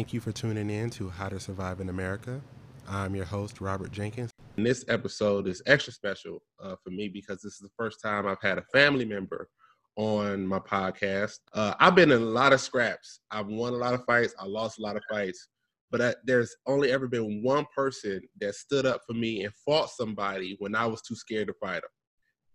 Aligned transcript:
Thank 0.00 0.14
you 0.14 0.20
for 0.20 0.32
tuning 0.32 0.70
in 0.70 0.88
to 0.92 1.10
How 1.10 1.28
to 1.28 1.38
Survive 1.38 1.78
in 1.78 1.90
America. 1.90 2.40
I'm 2.88 3.14
your 3.14 3.26
host, 3.26 3.60
Robert 3.60 3.92
Jenkins. 3.92 4.30
And 4.56 4.64
this 4.64 4.82
episode 4.88 5.46
is 5.46 5.60
extra 5.66 5.92
special 5.92 6.42
uh, 6.58 6.76
for 6.82 6.88
me 6.88 7.08
because 7.08 7.42
this 7.42 7.52
is 7.52 7.58
the 7.58 7.68
first 7.76 8.00
time 8.02 8.26
I've 8.26 8.40
had 8.40 8.56
a 8.56 8.64
family 8.72 9.04
member 9.04 9.50
on 9.96 10.46
my 10.46 10.58
podcast. 10.58 11.40
Uh, 11.52 11.74
I've 11.78 11.94
been 11.94 12.12
in 12.12 12.22
a 12.22 12.24
lot 12.24 12.54
of 12.54 12.62
scraps. 12.62 13.20
I've 13.30 13.48
won 13.48 13.74
a 13.74 13.76
lot 13.76 13.92
of 13.92 14.02
fights. 14.06 14.34
I 14.40 14.46
lost 14.46 14.78
a 14.78 14.82
lot 14.82 14.96
of 14.96 15.02
fights. 15.10 15.48
But 15.90 16.00
I, 16.00 16.14
there's 16.24 16.56
only 16.66 16.90
ever 16.92 17.06
been 17.06 17.42
one 17.42 17.66
person 17.76 18.22
that 18.40 18.54
stood 18.54 18.86
up 18.86 19.02
for 19.06 19.12
me 19.12 19.44
and 19.44 19.52
fought 19.66 19.90
somebody 19.90 20.56
when 20.60 20.74
I 20.74 20.86
was 20.86 21.02
too 21.02 21.14
scared 21.14 21.48
to 21.48 21.54
fight 21.60 21.82
them. 21.82 21.90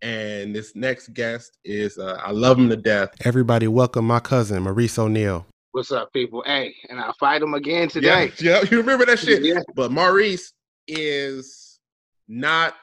And 0.01 0.55
this 0.55 0.75
next 0.75 1.13
guest 1.13 1.59
is, 1.63 1.99
uh, 1.99 2.19
I 2.25 2.31
love 2.31 2.57
him 2.57 2.69
to 2.69 2.75
death. 2.75 3.09
Everybody, 3.23 3.67
welcome 3.67 4.05
my 4.05 4.19
cousin, 4.19 4.63
Maurice 4.63 4.97
O'Neal. 4.97 5.45
What's 5.75 5.91
up, 5.91 6.13
people? 6.13 6.41
Hey, 6.45 6.73
and 6.89 7.01
I'll 7.01 7.11
fight 7.19 7.41
him 7.41 7.53
again 7.53 7.89
today. 7.89 8.31
Yeah, 8.39 8.61
yeah 8.61 8.69
you 8.71 8.77
remember 8.77 9.05
that 9.07 9.19
shit. 9.19 9.43
Yeah. 9.43 9.59
But 9.75 9.91
Maurice 9.91 10.53
is 10.87 11.81
not 12.29 12.75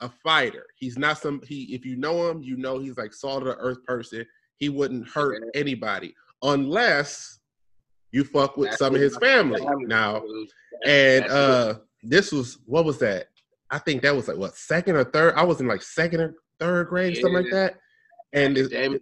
a 0.00 0.08
fighter. 0.08 0.66
He's 0.74 0.98
not 0.98 1.18
some 1.18 1.40
he 1.46 1.72
if 1.72 1.86
you 1.86 1.94
know 1.94 2.28
him, 2.28 2.42
you 2.42 2.56
know 2.56 2.80
he's 2.80 2.98
like 2.98 3.14
salt 3.14 3.42
of 3.42 3.44
the 3.44 3.56
earth 3.58 3.84
person. 3.84 4.26
He 4.56 4.68
wouldn't 4.68 5.08
hurt 5.08 5.44
yeah. 5.44 5.60
anybody 5.60 6.12
unless 6.42 7.38
you 8.10 8.24
fuck 8.24 8.56
with 8.56 8.70
That's 8.70 8.80
some 8.80 8.96
of 8.96 9.00
his 9.00 9.16
family, 9.18 9.60
family 9.60 9.84
now. 9.84 10.20
And 10.84 11.26
uh 11.26 11.74
this 12.02 12.32
was 12.32 12.58
what 12.66 12.84
was 12.84 12.98
that? 12.98 13.28
I 13.70 13.78
think 13.78 14.02
that 14.02 14.16
was 14.16 14.26
like 14.26 14.38
what 14.38 14.56
second 14.56 14.96
or 14.96 15.04
third. 15.04 15.34
I 15.36 15.44
was 15.44 15.60
in 15.60 15.68
like 15.68 15.82
second 15.82 16.20
or 16.20 16.34
third 16.58 16.88
grade, 16.88 17.14
something 17.14 17.44
like 17.44 17.52
that. 17.52 17.76
And 18.32 18.58
it, 18.58 19.00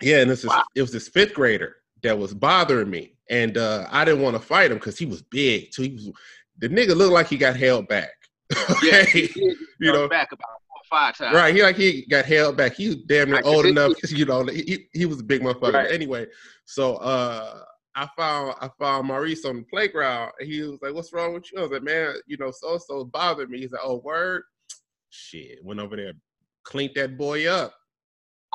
yeah, 0.00 0.20
and 0.20 0.30
this 0.30 0.44
is 0.44 0.50
wow. 0.50 0.62
it 0.76 0.82
was 0.82 0.92
this 0.92 1.08
fifth 1.08 1.34
grader 1.34 1.74
that 2.06 2.18
was 2.18 2.32
bothering 2.32 2.88
me, 2.88 3.16
and 3.28 3.58
uh, 3.58 3.86
I 3.90 4.04
didn't 4.04 4.22
want 4.22 4.36
to 4.36 4.42
fight 4.42 4.70
him 4.70 4.78
because 4.78 4.98
he 4.98 5.06
was 5.06 5.22
big. 5.22 5.74
So 5.74 5.82
he 5.82 5.90
was 5.90 6.10
the 6.58 6.68
nigga 6.68 6.96
looked 6.96 7.12
like 7.12 7.26
he 7.26 7.36
got 7.36 7.56
held 7.56 7.88
back. 7.88 8.10
okay, 8.70 9.28
yeah, 9.34 9.52
you 9.80 9.92
know, 9.92 10.08
back 10.08 10.30
about 10.30 10.48
four 10.68 10.98
five 10.98 11.18
times. 11.18 11.34
Right, 11.34 11.54
he 11.54 11.62
like 11.62 11.76
he 11.76 12.06
got 12.06 12.24
held 12.24 12.56
back. 12.56 12.74
He 12.74 12.88
was 12.88 12.96
damn 13.06 13.30
near 13.30 13.42
old 13.44 13.66
enough 13.66 13.92
you 14.10 14.24
know 14.24 14.44
he, 14.44 14.86
he 14.92 15.04
was 15.04 15.20
a 15.20 15.24
big 15.24 15.42
motherfucker. 15.42 15.74
Right. 15.74 15.90
Anyway, 15.90 16.26
so 16.64 16.96
uh, 16.96 17.62
I 17.96 18.08
found 18.16 18.54
I 18.60 18.70
found 18.78 19.08
Maurice 19.08 19.44
on 19.44 19.56
the 19.56 19.62
playground. 19.64 20.30
And 20.38 20.48
he 20.48 20.62
was 20.62 20.78
like, 20.80 20.94
"What's 20.94 21.12
wrong 21.12 21.34
with 21.34 21.50
you?" 21.52 21.58
I 21.58 21.62
was 21.62 21.72
like, 21.72 21.82
"Man, 21.82 22.14
you 22.26 22.36
know, 22.36 22.52
so 22.52 22.78
so 22.78 23.04
bothered 23.04 23.50
me." 23.50 23.60
He's 23.60 23.72
like, 23.72 23.82
"Oh, 23.84 23.96
word." 23.98 24.42
Shit, 25.10 25.64
went 25.64 25.80
over 25.80 25.96
there, 25.96 26.12
cleaned 26.64 26.92
that 26.94 27.16
boy 27.16 27.46
up 27.46 27.74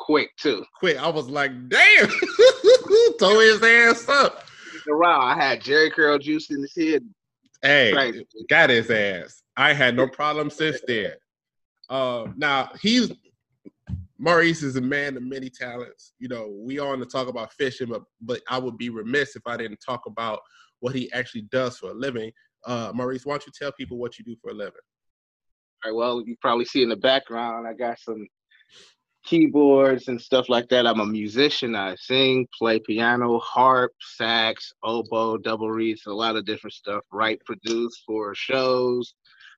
quick 0.01 0.35
too. 0.37 0.65
Quick, 0.79 0.97
I 0.97 1.07
was 1.07 1.29
like, 1.29 1.51
"Damn!" 1.69 2.09
Tore 3.19 3.41
his 3.41 3.61
ass 3.61 4.07
up. 4.09 4.45
Around, 4.89 5.39
I 5.39 5.43
had 5.43 5.61
Jerry 5.61 5.91
curl 5.91 6.17
juice 6.17 6.49
in 6.49 6.61
his 6.61 6.75
head. 6.75 7.03
Hey, 7.61 8.23
got 8.49 8.69
his 8.69 8.89
ass. 8.89 9.43
I 9.55 9.73
had 9.73 9.95
no 9.95 10.07
problem 10.07 10.49
since 10.49 10.79
then. 10.87 11.13
Uh, 11.89 12.27
now 12.35 12.71
he's 12.81 13.11
Maurice 14.17 14.61
is 14.61 14.75
a 14.75 14.81
man 14.81 15.17
of 15.17 15.23
many 15.23 15.49
talents. 15.49 16.13
You 16.19 16.27
know, 16.27 16.53
we 16.55 16.77
on 16.77 16.99
to 16.99 17.05
talk 17.05 17.27
about 17.27 17.53
fishing, 17.53 17.89
but 17.89 18.03
but 18.21 18.41
I 18.49 18.59
would 18.59 18.77
be 18.77 18.89
remiss 18.89 19.35
if 19.35 19.41
I 19.47 19.57
didn't 19.57 19.79
talk 19.85 20.05
about 20.05 20.39
what 20.79 20.95
he 20.95 21.11
actually 21.11 21.43
does 21.51 21.77
for 21.77 21.89
a 21.89 21.93
living. 21.93 22.31
Uh, 22.65 22.91
Maurice, 22.93 23.25
why 23.25 23.33
don't 23.33 23.45
you 23.47 23.51
tell 23.57 23.71
people 23.71 23.97
what 23.97 24.19
you 24.19 24.25
do 24.25 24.35
for 24.41 24.51
a 24.51 24.53
living? 24.53 24.73
All 25.83 25.91
right. 25.91 25.97
Well, 25.97 26.23
you 26.25 26.35
probably 26.39 26.65
see 26.65 26.83
in 26.83 26.89
the 26.89 26.95
background, 26.95 27.67
I 27.67 27.73
got 27.73 27.99
some 27.99 28.27
keyboards 29.23 30.07
and 30.07 30.19
stuff 30.19 30.49
like 30.49 30.67
that. 30.69 30.87
I'm 30.87 30.99
a 30.99 31.05
musician. 31.05 31.75
I 31.75 31.95
sing, 31.95 32.47
play 32.57 32.79
piano, 32.79 33.39
harp, 33.39 33.93
sax, 33.99 34.73
oboe, 34.83 35.37
double 35.37 35.69
reeds, 35.69 36.05
a 36.07 36.13
lot 36.13 36.35
of 36.35 36.45
different 36.45 36.73
stuff. 36.73 37.03
Write, 37.11 37.43
produce 37.45 38.03
for 38.05 38.33
shows, 38.35 39.13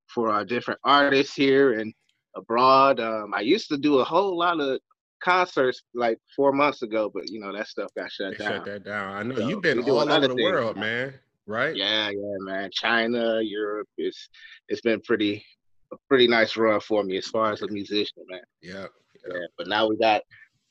for 0.07 0.29
our 0.29 0.45
different 0.45 0.79
artists 0.83 1.35
here 1.35 1.79
and 1.79 1.93
abroad. 2.35 2.99
Um, 2.99 3.33
I 3.33 3.41
used 3.41 3.69
to 3.69 3.77
do 3.77 3.99
a 3.99 4.03
whole 4.03 4.37
lot 4.37 4.59
of 4.59 4.79
concerts 5.23 5.81
like 5.93 6.19
four 6.35 6.51
months 6.51 6.81
ago, 6.81 7.09
but 7.13 7.29
you 7.29 7.39
know 7.39 7.53
that 7.53 7.67
stuff 7.67 7.89
got 7.95 8.11
shut 8.11 8.37
they 8.37 8.43
down. 8.43 8.53
Shut 8.53 8.65
that 8.65 8.83
down. 8.83 9.13
I 9.13 9.23
know 9.23 9.35
so 9.35 9.47
you've 9.47 9.61
been 9.61 9.79
all 9.79 10.11
over 10.11 10.27
the 10.27 10.35
world, 10.35 10.77
man. 10.77 11.13
Right? 11.45 11.75
Yeah, 11.75 12.09
yeah, 12.09 12.37
man. 12.39 12.69
China, 12.71 13.41
Europe. 13.41 13.87
It's 13.97 14.29
it's 14.69 14.81
been 14.81 15.01
pretty 15.01 15.43
a 15.91 15.97
pretty 16.09 16.27
nice 16.27 16.57
run 16.57 16.79
for 16.79 17.03
me 17.03 17.17
as 17.17 17.27
far 17.27 17.51
as 17.51 17.61
a 17.61 17.67
musician, 17.67 18.23
man. 18.29 18.41
Yeah. 18.61 18.87
Yeah. 19.27 19.45
But 19.57 19.67
now 19.67 19.87
we 19.87 19.97
got 19.97 20.21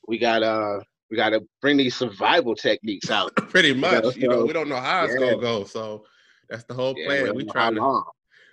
we 0.06 0.18
got 0.18 0.42
uh 0.42 0.80
we 1.10 1.16
got 1.16 1.30
to 1.30 1.46
bring 1.60 1.76
these 1.76 1.94
survival 1.94 2.54
techniques 2.54 3.10
out. 3.10 3.34
Pretty 3.50 3.74
much, 3.74 4.16
you 4.16 4.28
know, 4.28 4.46
we 4.46 4.52
don't 4.52 4.68
know 4.68 4.76
how 4.76 5.04
it's 5.04 5.14
yeah. 5.14 5.30
gonna 5.30 5.40
go, 5.40 5.64
so 5.64 6.04
that's 6.48 6.64
the 6.64 6.74
whole 6.74 6.94
plan. 6.94 7.26
Yeah, 7.26 7.32
we 7.32 7.44
trying 7.44 7.74
to 7.74 8.02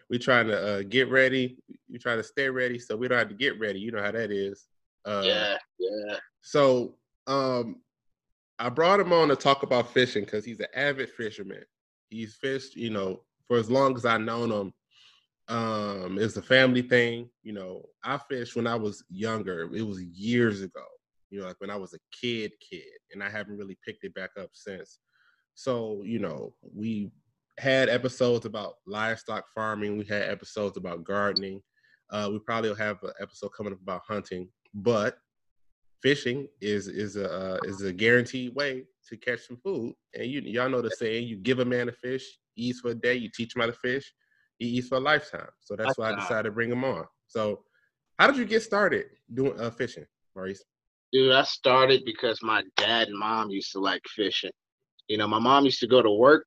we 0.09 0.17
trying 0.17 0.47
to 0.47 0.79
uh, 0.79 0.83
get 0.83 1.09
ready. 1.09 1.57
We 1.89 1.99
trying 1.99 2.17
to 2.17 2.23
stay 2.23 2.49
ready, 2.49 2.79
so 2.79 2.97
we 2.97 3.07
don't 3.07 3.17
have 3.17 3.29
to 3.29 3.35
get 3.35 3.59
ready. 3.59 3.79
You 3.79 3.91
know 3.91 4.01
how 4.01 4.11
that 4.11 4.31
is. 4.31 4.65
Uh, 5.05 5.21
yeah, 5.23 5.57
yeah. 5.79 6.17
So, 6.41 6.95
um, 7.27 7.77
I 8.57 8.69
brought 8.69 8.99
him 8.99 9.13
on 9.13 9.29
to 9.29 9.35
talk 9.35 9.63
about 9.63 9.93
fishing 9.93 10.25
because 10.25 10.43
he's 10.43 10.59
an 10.59 10.67
avid 10.75 11.09
fisherman. 11.09 11.63
He's 12.09 12.35
fished, 12.35 12.75
you 12.75 12.89
know, 12.89 13.21
for 13.47 13.57
as 13.57 13.69
long 13.69 13.95
as 13.95 14.05
I've 14.05 14.21
known 14.21 14.51
him. 14.51 14.73
Um, 15.49 16.19
it's 16.19 16.37
a 16.37 16.41
family 16.41 16.83
thing. 16.83 17.29
You 17.43 17.53
know, 17.53 17.83
I 18.03 18.17
fished 18.17 18.55
when 18.55 18.67
I 18.67 18.75
was 18.75 19.03
younger. 19.09 19.69
It 19.75 19.81
was 19.81 20.01
years 20.01 20.61
ago. 20.61 20.85
You 21.31 21.41
know, 21.41 21.47
like 21.47 21.59
when 21.59 21.69
I 21.69 21.75
was 21.75 21.93
a 21.93 21.99
kid, 22.11 22.51
kid, 22.59 22.83
and 23.13 23.23
I 23.23 23.29
haven't 23.29 23.57
really 23.57 23.77
picked 23.85 24.03
it 24.03 24.13
back 24.13 24.31
up 24.39 24.49
since. 24.53 24.99
So, 25.55 26.01
you 26.05 26.19
know, 26.19 26.53
we 26.75 27.11
had 27.59 27.89
episodes 27.89 28.45
about 28.45 28.75
livestock 28.87 29.45
farming. 29.53 29.97
We 29.97 30.05
had 30.05 30.23
episodes 30.23 30.77
about 30.77 31.03
gardening. 31.03 31.61
Uh, 32.11 32.29
we 32.31 32.39
probably 32.39 32.69
will 32.69 32.77
have 32.77 32.97
an 33.03 33.11
episode 33.19 33.49
coming 33.49 33.73
up 33.73 33.81
about 33.81 34.01
hunting. 34.07 34.49
But 34.73 35.17
fishing 36.01 36.47
is 36.61 36.87
is 36.87 37.15
a 37.15 37.31
uh, 37.31 37.57
is 37.63 37.81
a 37.81 37.93
guaranteed 37.93 38.55
way 38.55 38.85
to 39.07 39.17
catch 39.17 39.47
some 39.47 39.57
food. 39.57 39.93
And 40.13 40.25
you 40.25 40.41
y'all 40.41 40.69
know 40.69 40.81
the 40.81 40.91
saying: 40.91 41.27
you 41.27 41.37
give 41.37 41.59
a 41.59 41.65
man 41.65 41.89
a 41.89 41.91
fish, 41.91 42.25
he 42.55 42.63
eats 42.63 42.79
for 42.79 42.91
a 42.91 42.95
day. 42.95 43.15
You 43.15 43.29
teach 43.33 43.55
him 43.55 43.61
how 43.61 43.67
to 43.67 43.73
fish, 43.73 44.11
he 44.59 44.67
eats 44.67 44.87
for 44.87 44.95
a 44.95 45.01
lifetime. 45.01 45.49
So 45.61 45.75
that's 45.75 45.97
why 45.97 46.11
I 46.11 46.15
decided 46.19 46.43
to 46.43 46.51
bring 46.51 46.71
him 46.71 46.83
on. 46.83 47.05
So, 47.27 47.61
how 48.19 48.27
did 48.27 48.37
you 48.37 48.45
get 48.45 48.61
started 48.61 49.05
doing 49.33 49.59
uh, 49.59 49.71
fishing, 49.71 50.05
Maurice? 50.35 50.63
Dude, 51.11 51.31
I 51.31 51.43
started 51.43 52.03
because 52.05 52.43
my 52.43 52.63
dad 52.75 53.07
and 53.07 53.17
mom 53.17 53.49
used 53.49 53.71
to 53.71 53.79
like 53.79 54.01
fishing. 54.15 54.51
You 55.07 55.17
know, 55.17 55.27
my 55.27 55.39
mom 55.39 55.65
used 55.65 55.79
to 55.79 55.87
go 55.87 56.01
to 56.01 56.11
work 56.11 56.45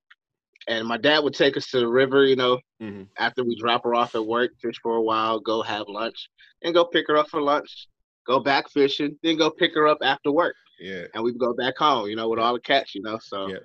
and 0.68 0.86
my 0.86 0.96
dad 0.96 1.20
would 1.20 1.34
take 1.34 1.56
us 1.56 1.68
to 1.70 1.80
the 1.80 1.88
river, 1.88 2.24
you 2.24 2.36
know, 2.36 2.58
mm-hmm. 2.80 3.02
after 3.18 3.42
we 3.42 3.58
drop 3.58 3.84
her 3.84 3.94
off 3.94 4.14
at 4.14 4.24
work, 4.24 4.52
fish 4.60 4.76
for 4.82 4.96
a 4.96 5.02
while, 5.02 5.40
go 5.40 5.62
have 5.62 5.86
lunch, 5.88 6.28
and 6.62 6.74
go 6.74 6.84
pick 6.84 7.06
her 7.08 7.16
up 7.16 7.28
for 7.28 7.40
lunch, 7.40 7.88
go 8.26 8.38
back 8.38 8.70
fishing, 8.70 9.18
then 9.22 9.36
go 9.36 9.50
pick 9.50 9.74
her 9.74 9.88
up 9.88 9.98
after 10.02 10.30
work. 10.30 10.54
Yeah. 10.80 11.04
And 11.14 11.24
we'd 11.24 11.38
go 11.38 11.54
back 11.54 11.74
home, 11.78 12.08
you 12.08 12.16
know, 12.16 12.28
with 12.28 12.38
all 12.38 12.54
the 12.54 12.60
cats, 12.60 12.94
you 12.94 13.02
know. 13.02 13.18
So 13.20 13.48
yeah. 13.48 13.56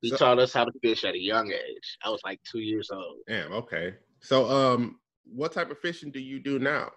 He 0.00 0.10
so, 0.10 0.16
taught 0.16 0.38
us 0.38 0.52
how 0.52 0.64
to 0.64 0.72
fish 0.82 1.04
at 1.04 1.14
a 1.14 1.20
young 1.20 1.50
age. 1.50 1.98
I 2.04 2.10
was 2.10 2.20
like 2.24 2.40
two 2.50 2.60
years 2.60 2.90
old. 2.92 3.18
Damn, 3.28 3.52
okay. 3.52 3.94
So 4.20 4.48
um 4.48 4.98
what 5.32 5.52
type 5.52 5.70
of 5.70 5.78
fishing 5.78 6.10
do 6.10 6.20
you 6.20 6.40
do 6.40 6.58
now? 6.58 6.90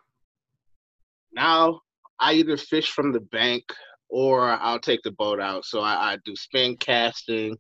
Now 1.34 1.82
I 2.20 2.34
either 2.34 2.58
fish 2.58 2.92
from 2.92 3.12
the 3.12 3.20
bank 3.20 3.64
or 4.10 4.42
I'll 4.42 4.80
take 4.80 5.02
the 5.04 5.12
boat 5.12 5.40
out. 5.40 5.66
So 5.66 5.82
I, 5.82 6.14
I 6.14 6.18
do 6.24 6.36
spin 6.36 6.78
casting, 6.78 7.58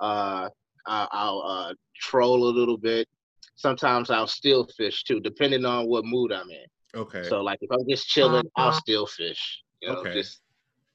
uh, 0.00 0.48
I'll, 0.86 1.08
I'll 1.12 1.42
uh, 1.46 1.74
troll 1.94 2.48
a 2.48 2.50
little 2.50 2.76
bit. 2.76 3.08
Sometimes 3.54 4.10
I'll 4.10 4.26
still 4.26 4.66
fish 4.76 5.04
too, 5.04 5.20
depending 5.20 5.64
on 5.64 5.88
what 5.88 6.04
mood 6.04 6.32
I'm 6.32 6.50
in. 6.50 6.66
Okay. 7.00 7.22
So 7.28 7.40
like 7.42 7.58
if 7.60 7.70
I'm 7.70 7.88
just 7.88 8.08
chilling, 8.08 8.46
uh-huh. 8.56 8.66
I'll 8.66 8.72
still 8.72 9.06
fish. 9.06 9.62
You 9.80 9.90
know, 9.90 9.98
okay. 9.98 10.14
just 10.14 10.40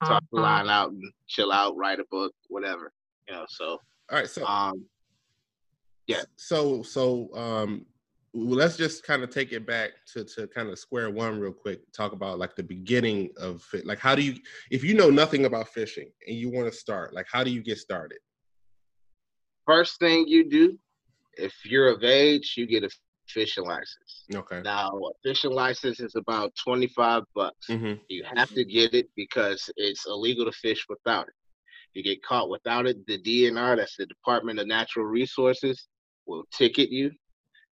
talk 0.04 0.24
the 0.32 0.40
uh-huh. 0.40 0.44
line 0.44 0.70
out 0.70 0.92
and 0.92 1.02
chill 1.28 1.52
out, 1.52 1.78
write 1.78 2.00
a 2.00 2.06
book, 2.12 2.34
whatever. 2.50 2.92
You 3.28 3.36
know, 3.36 3.46
so 3.50 3.66
all 3.66 3.80
right. 4.12 4.30
So 4.30 4.46
um, 4.46 4.86
yeah. 6.08 6.24
So 6.36 6.84
so 6.84 7.30
um, 7.36 7.86
well, 8.34 8.58
let's 8.58 8.78
just 8.78 9.04
kind 9.04 9.24
of 9.24 9.30
take 9.30 9.52
it 9.52 9.66
back 9.66 9.92
to 10.14 10.24
to 10.24 10.48
kind 10.48 10.70
of 10.70 10.78
square 10.78 11.10
one 11.10 11.40
real 11.40 11.54
quick. 11.54 11.82
Talk 11.92 12.12
about 12.12 12.40
like 12.40 12.56
the 12.56 12.64
beginning 12.64 13.30
of 13.38 13.66
it. 13.74 13.86
Like, 13.86 14.00
how 14.00 14.16
do 14.16 14.22
you, 14.22 14.36
if 14.70 14.84
you 14.84 14.94
know 14.94 15.10
nothing 15.10 15.46
about 15.46 15.70
fishing 15.70 16.10
and 16.28 16.36
you 16.36 16.50
want 16.52 16.72
to 16.72 16.78
start, 16.78 17.14
like, 17.14 17.28
how 17.32 17.44
do 17.44 17.52
you 17.52 17.62
get 17.62 17.78
started? 17.78 18.20
First 19.66 20.00
thing 20.00 20.26
you 20.28 20.50
do, 20.50 20.78
if 21.34 21.54
you're 21.66 21.90
of 21.90 22.04
age, 22.04 22.54
you 22.58 22.68
get 22.68 22.84
a 22.84 22.90
fishing 23.28 23.66
license. 23.66 24.26
Okay. 24.34 24.62
Now, 24.62 24.90
a 24.90 25.12
fishing 25.24 25.52
license 25.52 26.00
is 26.00 26.16
about 26.16 26.54
25 26.64 27.24
bucks. 27.36 27.68
Mm-hmm. 27.70 28.00
You 28.08 28.24
have 28.36 28.50
to 28.52 28.64
get 28.64 28.94
it 28.94 29.10
because 29.16 29.70
it's 29.76 30.06
illegal 30.08 30.46
to 30.46 30.52
fish 30.52 30.86
without 30.88 31.28
it. 31.28 31.34
You 31.98 32.04
get 32.04 32.22
caught 32.22 32.52
without 32.52 32.86
it, 32.86 33.04
the 33.08 33.18
DNR, 33.18 33.76
that's 33.76 33.98
the 33.98 34.06
Department 34.06 34.60
of 34.60 34.68
Natural 34.68 35.04
Resources, 35.04 35.88
will 36.28 36.44
ticket 36.56 36.92
you. 36.92 37.10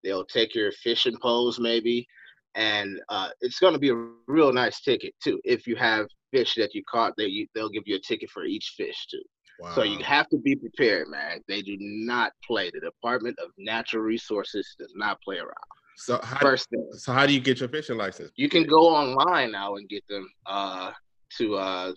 They'll 0.04 0.24
take 0.24 0.54
your 0.54 0.70
fishing 0.70 1.16
poles, 1.20 1.58
maybe, 1.58 2.06
and 2.54 3.00
uh, 3.08 3.30
it's 3.40 3.58
going 3.58 3.72
to 3.72 3.80
be 3.80 3.90
a 3.90 4.06
real 4.28 4.52
nice 4.52 4.80
ticket 4.80 5.12
too. 5.20 5.40
If 5.42 5.66
you 5.66 5.74
have 5.74 6.06
fish 6.30 6.54
that 6.54 6.72
you 6.72 6.84
caught, 6.88 7.14
they 7.16 7.26
you, 7.26 7.48
they'll 7.52 7.68
give 7.68 7.82
you 7.86 7.96
a 7.96 8.00
ticket 8.00 8.30
for 8.30 8.44
each 8.44 8.74
fish 8.76 9.08
too. 9.10 9.22
Wow. 9.58 9.74
So 9.74 9.82
you 9.82 10.04
have 10.04 10.28
to 10.28 10.38
be 10.38 10.54
prepared, 10.54 11.08
man. 11.08 11.40
They 11.48 11.60
do 11.60 11.76
not 11.80 12.30
play. 12.46 12.70
The 12.70 12.78
Department 12.78 13.36
of 13.42 13.50
Natural 13.58 14.04
Resources 14.04 14.76
does 14.78 14.92
not 14.94 15.20
play 15.22 15.38
around. 15.38 15.72
So 15.96 16.20
how, 16.22 16.38
first 16.38 16.70
thing, 16.70 16.88
so 16.92 17.12
how 17.12 17.26
do 17.26 17.34
you 17.34 17.40
get 17.40 17.58
your 17.58 17.68
fishing 17.68 17.96
license? 17.96 18.30
You 18.36 18.48
can 18.48 18.62
go 18.62 18.86
online 18.86 19.50
now 19.50 19.74
and 19.74 19.88
get 19.88 20.06
them 20.08 20.28
uh, 20.46 20.92
to 21.38 21.56
uh, 21.56 21.92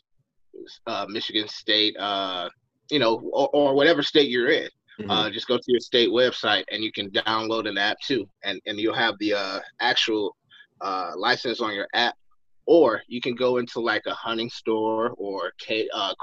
uh, 0.87 1.05
Michigan 1.09 1.47
State, 1.47 1.95
uh, 1.97 2.49
you 2.89 2.99
know, 2.99 3.15
or, 3.33 3.49
or, 3.53 3.75
whatever 3.75 4.03
state 4.03 4.29
you're 4.29 4.49
in. 4.49 4.69
Mm-hmm. 4.99 5.11
Uh, 5.11 5.29
just 5.29 5.47
go 5.47 5.57
to 5.57 5.63
your 5.67 5.79
state 5.79 6.09
website 6.09 6.63
and 6.71 6.83
you 6.83 6.91
can 6.91 7.09
download 7.11 7.67
an 7.67 7.77
app 7.77 7.97
too, 7.99 8.27
and 8.43 8.61
and 8.65 8.79
you'll 8.79 8.95
have 8.95 9.15
the 9.19 9.33
uh, 9.33 9.59
actual 9.81 10.35
uh, 10.81 11.11
license 11.17 11.61
on 11.61 11.73
your 11.73 11.87
app. 11.93 12.15
Or 12.67 13.01
you 13.07 13.21
can 13.21 13.35
go 13.35 13.57
into 13.57 13.79
like 13.79 14.03
a 14.07 14.13
hunting 14.13 14.49
store 14.49 15.11
or 15.17 15.51
K 15.59 15.87
uh, 15.93 16.13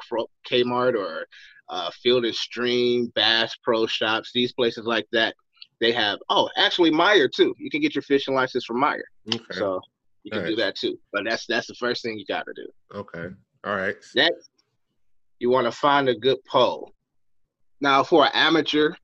Kmart 0.51 0.95
or 0.95 1.27
uh, 1.69 1.91
Field 2.03 2.25
and 2.25 2.35
Stream, 2.35 3.13
Bass 3.15 3.57
Pro 3.63 3.87
Shops, 3.87 4.31
these 4.33 4.53
places 4.53 4.85
like 4.85 5.07
that. 5.13 5.35
They 5.81 5.93
have 5.93 6.19
oh, 6.29 6.49
actually 6.57 6.91
Meijer 6.91 7.31
too. 7.31 7.55
You 7.59 7.71
can 7.71 7.81
get 7.81 7.95
your 7.95 8.03
fishing 8.03 8.35
license 8.35 8.65
from 8.65 8.81
Meijer. 8.81 9.03
Okay. 9.35 9.45
So 9.51 9.81
you 10.23 10.31
can 10.31 10.43
nice. 10.43 10.51
do 10.51 10.57
that 10.57 10.77
too. 10.77 10.99
But 11.13 11.25
that's 11.25 11.47
that's 11.47 11.67
the 11.67 11.75
first 11.75 12.03
thing 12.03 12.19
you 12.19 12.25
got 12.27 12.47
to 12.47 12.53
do. 12.55 12.69
Okay. 12.95 13.35
All 13.65 13.77
right. 13.77 13.97
Next, 14.15 14.51
you 15.39 15.51
want 15.51 15.67
to 15.67 15.73
find 15.73 16.09
a 16.09 16.15
good 16.15 16.45
pole. 16.45 16.93
Now, 17.81 18.03
for 18.03 18.25
an 18.25 18.31
amateur, 18.35 18.95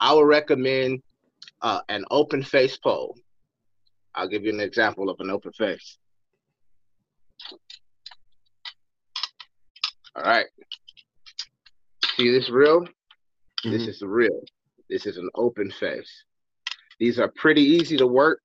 I 0.00 0.14
would 0.14 0.26
recommend 0.26 1.02
uh, 1.62 1.80
an 1.88 2.04
open 2.10 2.42
face 2.42 2.76
pole. 2.76 3.16
I'll 4.14 4.28
give 4.28 4.44
you 4.44 4.52
an 4.52 4.60
example 4.60 5.10
of 5.10 5.20
an 5.20 5.30
open 5.30 5.52
face. 5.52 5.98
All 10.16 10.22
right. 10.24 10.46
See 12.16 12.32
this 12.32 12.50
reel? 12.50 12.80
Mm-hmm. 12.80 13.70
This 13.70 13.86
is 13.86 14.02
reel. 14.02 14.42
This 14.90 15.06
is 15.06 15.18
an 15.18 15.28
open 15.36 15.70
face. 15.70 16.24
These 16.98 17.20
are 17.20 17.32
pretty 17.36 17.62
easy 17.62 17.96
to 17.96 18.06
work. 18.06 18.40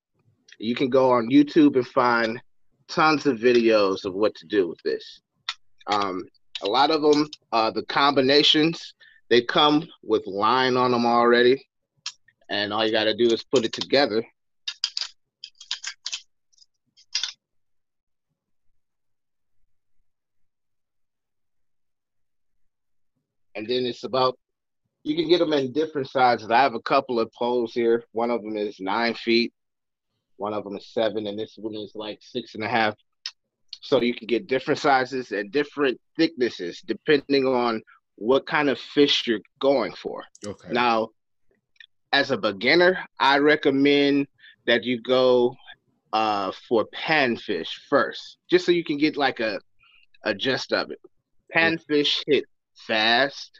You 0.59 0.75
can 0.75 0.89
go 0.89 1.12
on 1.12 1.30
YouTube 1.30 1.75
and 1.75 1.88
find 1.88 2.41
tons 2.88 3.25
of 3.25 3.38
videos 3.38 4.06
of 4.06 4.13
what 4.13 4.35
to 4.35 4.45
do 4.45 4.68
with 4.68 4.80
this. 4.83 5.21
Um, 5.88 6.24
a 6.62 6.68
lot 6.68 6.91
of 6.91 7.01
them, 7.01 7.30
uh, 7.51 7.71
the 7.71 7.83
combinations, 7.83 8.94
they 9.30 9.41
come 9.41 9.88
with 10.03 10.25
line 10.27 10.77
on 10.77 10.91
them 10.91 11.06
already. 11.06 11.65
And 12.50 12.71
all 12.71 12.85
you 12.85 12.91
got 12.91 13.06
to 13.06 13.15
do 13.15 13.25
is 13.25 13.44
put 13.44 13.65
it 13.65 13.74
together. 13.74 14.25
And 23.56 23.68
then 23.68 23.85
it's 23.85 24.03
about, 24.03 24.38
you 25.03 25.15
can 25.15 25.27
get 25.27 25.39
them 25.39 25.53
in 25.53 25.74
different 25.74 26.09
sizes. 26.09 26.50
I 26.50 26.62
have 26.62 26.74
a 26.74 26.81
couple 26.81 27.19
of 27.19 27.31
poles 27.33 27.74
here. 27.74 28.03
One 28.12 28.31
of 28.31 28.41
them 28.41 28.57
is 28.57 28.80
nine 28.80 29.13
feet. 29.13 29.53
One 30.38 30.53
of 30.53 30.63
them 30.63 30.75
is 30.75 30.88
seven, 30.88 31.27
and 31.27 31.38
this 31.38 31.53
one 31.57 31.75
is 31.75 31.91
like 31.94 32.19
six 32.21 32.56
and 32.56 32.63
a 32.63 32.68
half 32.68 32.95
so 33.83 34.01
you 34.01 34.13
can 34.13 34.27
get 34.27 34.47
different 34.47 34.80
sizes 34.80 35.31
and 35.31 35.51
different 35.51 36.00
thicknesses 36.18 36.81
depending 36.85 37.45
on 37.45 37.81
what 38.15 38.47
kind 38.47 38.69
of 38.69 38.80
fish 38.80 39.27
you're 39.27 39.41
going 39.59 39.94
for. 39.94 40.24
Okay. 40.45 40.69
Now, 40.71 41.09
as 42.13 42.31
a 42.31 42.38
beginner, 42.38 42.97
I 43.19 43.39
recommend 43.39 44.27
that 44.68 44.85
you 44.85 45.01
go 45.01 45.56
uh, 46.13 46.53
for 46.69 46.88
panfish 46.95 47.69
first, 47.89 48.38
just 48.50 48.65
so 48.65 48.71
you 48.71 48.85
can 48.85 48.97
get 48.97 49.18
like 49.18 49.39
a 49.39 49.59
a 50.24 50.33
gist 50.33 50.71
of 50.71 50.89
it. 50.89 51.00
Panfish 51.53 52.24
hit 52.25 52.45
fast 52.88 53.51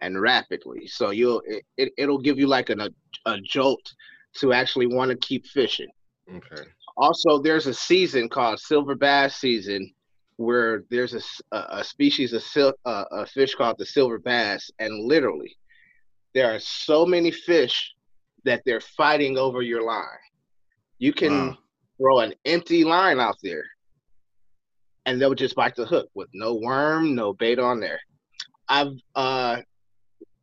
and 0.00 0.20
rapidly, 0.20 0.88
so 0.88 1.10
you'll 1.10 1.42
it, 1.76 1.92
it 1.96 2.06
will 2.06 2.18
give 2.18 2.38
you 2.38 2.48
like 2.48 2.70
an, 2.70 2.80
a 2.80 2.88
a 3.26 3.38
jolt 3.42 3.92
to 4.38 4.52
actually 4.52 4.86
want 4.86 5.10
to 5.10 5.16
keep 5.18 5.46
fishing. 5.46 5.88
Okay. 6.28 6.62
Also, 6.98 7.38
there's 7.38 7.68
a 7.68 7.74
season 7.74 8.28
called 8.28 8.58
silver 8.58 8.96
bass 8.96 9.36
season 9.36 9.92
where 10.36 10.84
there's 10.90 11.14
a, 11.14 11.56
a, 11.56 11.78
a 11.78 11.84
species 11.84 12.32
of 12.32 12.42
sil- 12.42 12.78
uh, 12.84 13.04
a 13.12 13.26
fish 13.26 13.54
called 13.54 13.76
the 13.78 13.86
silver 13.86 14.18
bass, 14.18 14.70
and 14.80 15.04
literally, 15.04 15.56
there 16.34 16.52
are 16.52 16.58
so 16.58 17.06
many 17.06 17.30
fish 17.30 17.94
that 18.44 18.62
they're 18.66 18.80
fighting 18.80 19.38
over 19.38 19.62
your 19.62 19.82
line. 19.82 20.04
You 20.98 21.12
can 21.12 21.48
wow. 21.48 21.58
throw 21.98 22.18
an 22.20 22.34
empty 22.44 22.84
line 22.84 23.20
out 23.20 23.36
there, 23.42 23.64
and 25.06 25.20
they'll 25.20 25.34
just 25.34 25.54
bite 25.54 25.76
the 25.76 25.86
hook 25.86 26.08
with 26.14 26.28
no 26.34 26.54
worm, 26.54 27.14
no 27.14 27.32
bait 27.32 27.60
on 27.60 27.78
there. 27.78 28.00
I've 28.68 28.92
uh, 29.14 29.58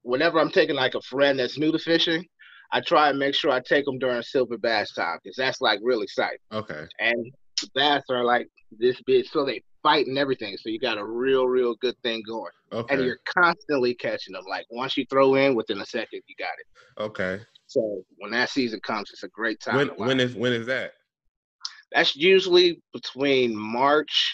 whenever 0.03 0.39
I'm 0.39 0.51
taking 0.51 0.75
like 0.75 0.95
a 0.95 1.01
friend 1.01 1.37
that's 1.37 1.57
new 1.57 1.71
to 1.73 1.79
fishing, 1.79 2.25
I 2.71 2.81
try 2.81 3.09
and 3.09 3.19
make 3.19 3.35
sure 3.35 3.51
I 3.51 3.59
take 3.59 3.85
them 3.85 3.99
during 3.99 4.21
silver 4.21 4.57
bass 4.57 4.93
time 4.93 5.19
because 5.23 5.35
that's 5.35 5.61
like 5.61 5.79
really 5.83 6.03
exciting. 6.03 6.39
Okay. 6.51 6.85
And 6.99 7.31
the 7.61 7.69
bass 7.75 8.03
are 8.09 8.23
like 8.23 8.47
this 8.77 9.01
big, 9.05 9.25
so 9.25 9.45
they 9.45 9.63
fight 9.83 10.07
and 10.07 10.17
everything. 10.17 10.57
So 10.57 10.69
you 10.69 10.79
got 10.79 10.97
a 10.97 11.05
real, 11.05 11.47
real 11.47 11.75
good 11.75 11.95
thing 12.03 12.23
going. 12.27 12.51
Okay. 12.71 12.95
And 12.95 13.05
you're 13.05 13.19
constantly 13.25 13.93
catching 13.95 14.33
them. 14.33 14.43
Like 14.49 14.65
once 14.69 14.97
you 14.97 15.05
throw 15.09 15.35
in, 15.35 15.55
within 15.55 15.79
a 15.79 15.85
second, 15.85 16.21
you 16.27 16.35
got 16.37 16.53
it. 16.59 17.01
Okay. 17.01 17.43
So 17.67 18.03
when 18.17 18.31
that 18.31 18.49
season 18.49 18.79
comes, 18.81 19.09
it's 19.11 19.23
a 19.23 19.29
great 19.29 19.59
time. 19.59 19.77
When 19.77 19.87
when 19.89 20.19
is 20.19 20.35
when 20.35 20.53
is 20.53 20.67
that? 20.67 20.93
That's 21.91 22.15
usually 22.15 22.81
between 22.93 23.55
March, 23.55 24.33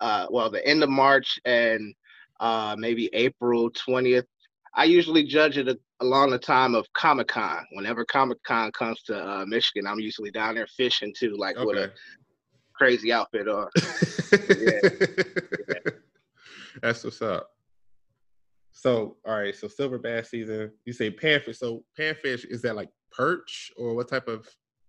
uh, 0.00 0.26
well, 0.30 0.50
the 0.50 0.66
end 0.66 0.82
of 0.82 0.88
March 0.88 1.38
and 1.44 1.94
uh, 2.40 2.76
maybe 2.78 3.10
April 3.12 3.70
twentieth 3.70 4.26
I 4.74 4.84
usually 4.84 5.24
judge 5.24 5.56
it 5.56 5.68
along 6.04 6.30
the 6.30 6.38
time 6.38 6.74
of 6.74 6.86
Comic 6.92 7.28
Con. 7.28 7.64
Whenever 7.72 8.04
Comic 8.04 8.42
Con 8.44 8.70
comes 8.72 9.02
to 9.04 9.16
uh, 9.16 9.44
Michigan, 9.46 9.86
I'm 9.86 10.00
usually 10.00 10.30
down 10.30 10.54
there 10.54 10.66
fishing 10.76 11.12
too, 11.16 11.36
like 11.36 11.56
okay. 11.56 11.66
with 11.66 11.78
a 11.78 11.92
crazy 12.74 13.12
outfit 13.12 13.48
on. 13.48 13.68
yeah. 14.32 14.80
yeah. 15.68 15.92
That's 16.82 17.04
what's 17.04 17.22
up. 17.22 17.48
So, 18.72 19.16
all 19.26 19.36
right. 19.36 19.54
So, 19.54 19.68
silver 19.68 19.98
bass 19.98 20.30
season. 20.30 20.70
You 20.84 20.92
say 20.92 21.10
panfish. 21.10 21.56
So, 21.56 21.84
panfish 21.98 22.44
is 22.44 22.60
that 22.62 22.76
like 22.76 22.90
perch 23.10 23.72
or 23.76 23.94
what 23.94 24.08
type 24.08 24.28
of? 24.28 24.48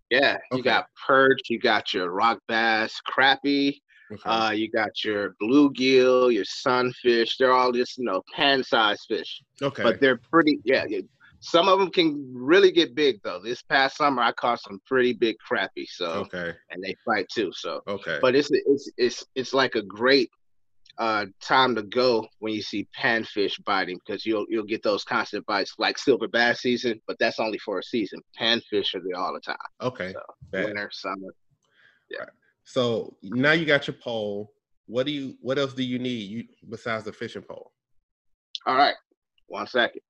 Yeah, 0.09 0.38
you 0.51 0.62
got 0.62 0.88
perch. 1.07 1.41
You 1.50 1.59
got 1.59 1.93
your 1.93 2.12
rock 2.12 2.39
bass, 2.48 3.00
crappie. 3.07 3.79
Okay. 4.12 4.29
Uh, 4.29 4.51
you 4.51 4.69
got 4.69 5.03
your 5.03 5.35
bluegill, 5.41 6.31
your 6.33 6.45
sunfish. 6.45 7.38
They're 7.38 7.53
all 7.53 7.71
just 7.71 7.97
you 7.97 8.05
know 8.05 8.21
pan-sized 8.33 9.05
fish. 9.07 9.41
Okay. 9.62 9.83
But 9.83 10.00
they're 10.00 10.19
pretty. 10.31 10.59
Yeah. 10.63 10.85
Some 11.41 11.67
of 11.67 11.79
them 11.79 11.91
can 11.91 12.31
really 12.33 12.71
get 12.71 12.95
big 12.95 13.21
though. 13.24 13.39
This 13.43 13.62
past 13.62 13.97
summer, 13.97 14.24
I 14.24 14.31
caught 14.31 14.62
some 14.62 14.79
pretty 14.85 15.13
big 15.13 15.35
crappie. 15.50 15.88
So 15.88 16.05
okay. 16.05 16.53
And 16.71 16.83
they 16.83 16.95
fight 17.05 17.27
too. 17.31 17.51
So 17.53 17.81
okay. 17.88 18.19
But 18.21 18.35
it's 18.35 18.50
it's 18.51 18.91
it's 18.97 19.25
it's 19.35 19.53
like 19.53 19.75
a 19.75 19.81
great 19.81 20.29
uh, 20.97 21.25
time 21.41 21.75
to 21.75 21.83
go 21.83 22.27
when 22.39 22.53
you 22.53 22.62
see 22.62 22.88
panfish 22.97 23.62
biting 23.65 24.00
because 24.05 24.25
you'll 24.25 24.45
you'll 24.50 24.63
get 24.63 24.81
those 24.81 25.03
constant 25.03 25.45
bites 25.45 25.74
like 25.77 25.97
silver 25.97 26.27
bass 26.27 26.62
season, 26.62 27.01
but 27.07 27.17
that's 27.19 27.39
only 27.39 27.57
for 27.59 27.79
a 27.79 27.83
season. 27.83 28.21
Panfish 28.39 28.95
are 28.95 29.01
there 29.05 29.17
all 29.17 29.33
the 29.33 29.41
time. 29.41 29.57
Okay. 29.81 30.13
So, 30.13 30.21
winter, 30.53 30.89
summer. 30.91 31.33
Yeah. 32.09 32.19
Right. 32.19 32.29
So 32.65 33.15
now 33.22 33.51
you 33.51 33.65
got 33.65 33.88
your 33.88 33.95
pole. 33.95 34.51
What 34.88 35.05
do 35.05 35.12
you? 35.12 35.38
What 35.41 35.57
else 35.57 35.74
do 35.74 35.84
you 35.84 36.00
need 36.00 36.29
you 36.29 36.43
besides 36.69 37.05
the 37.05 37.13
fishing 37.13 37.43
pole? 37.43 37.72
All 38.65 38.75
right, 38.75 38.95
one 39.48 39.67
second. 39.67 40.01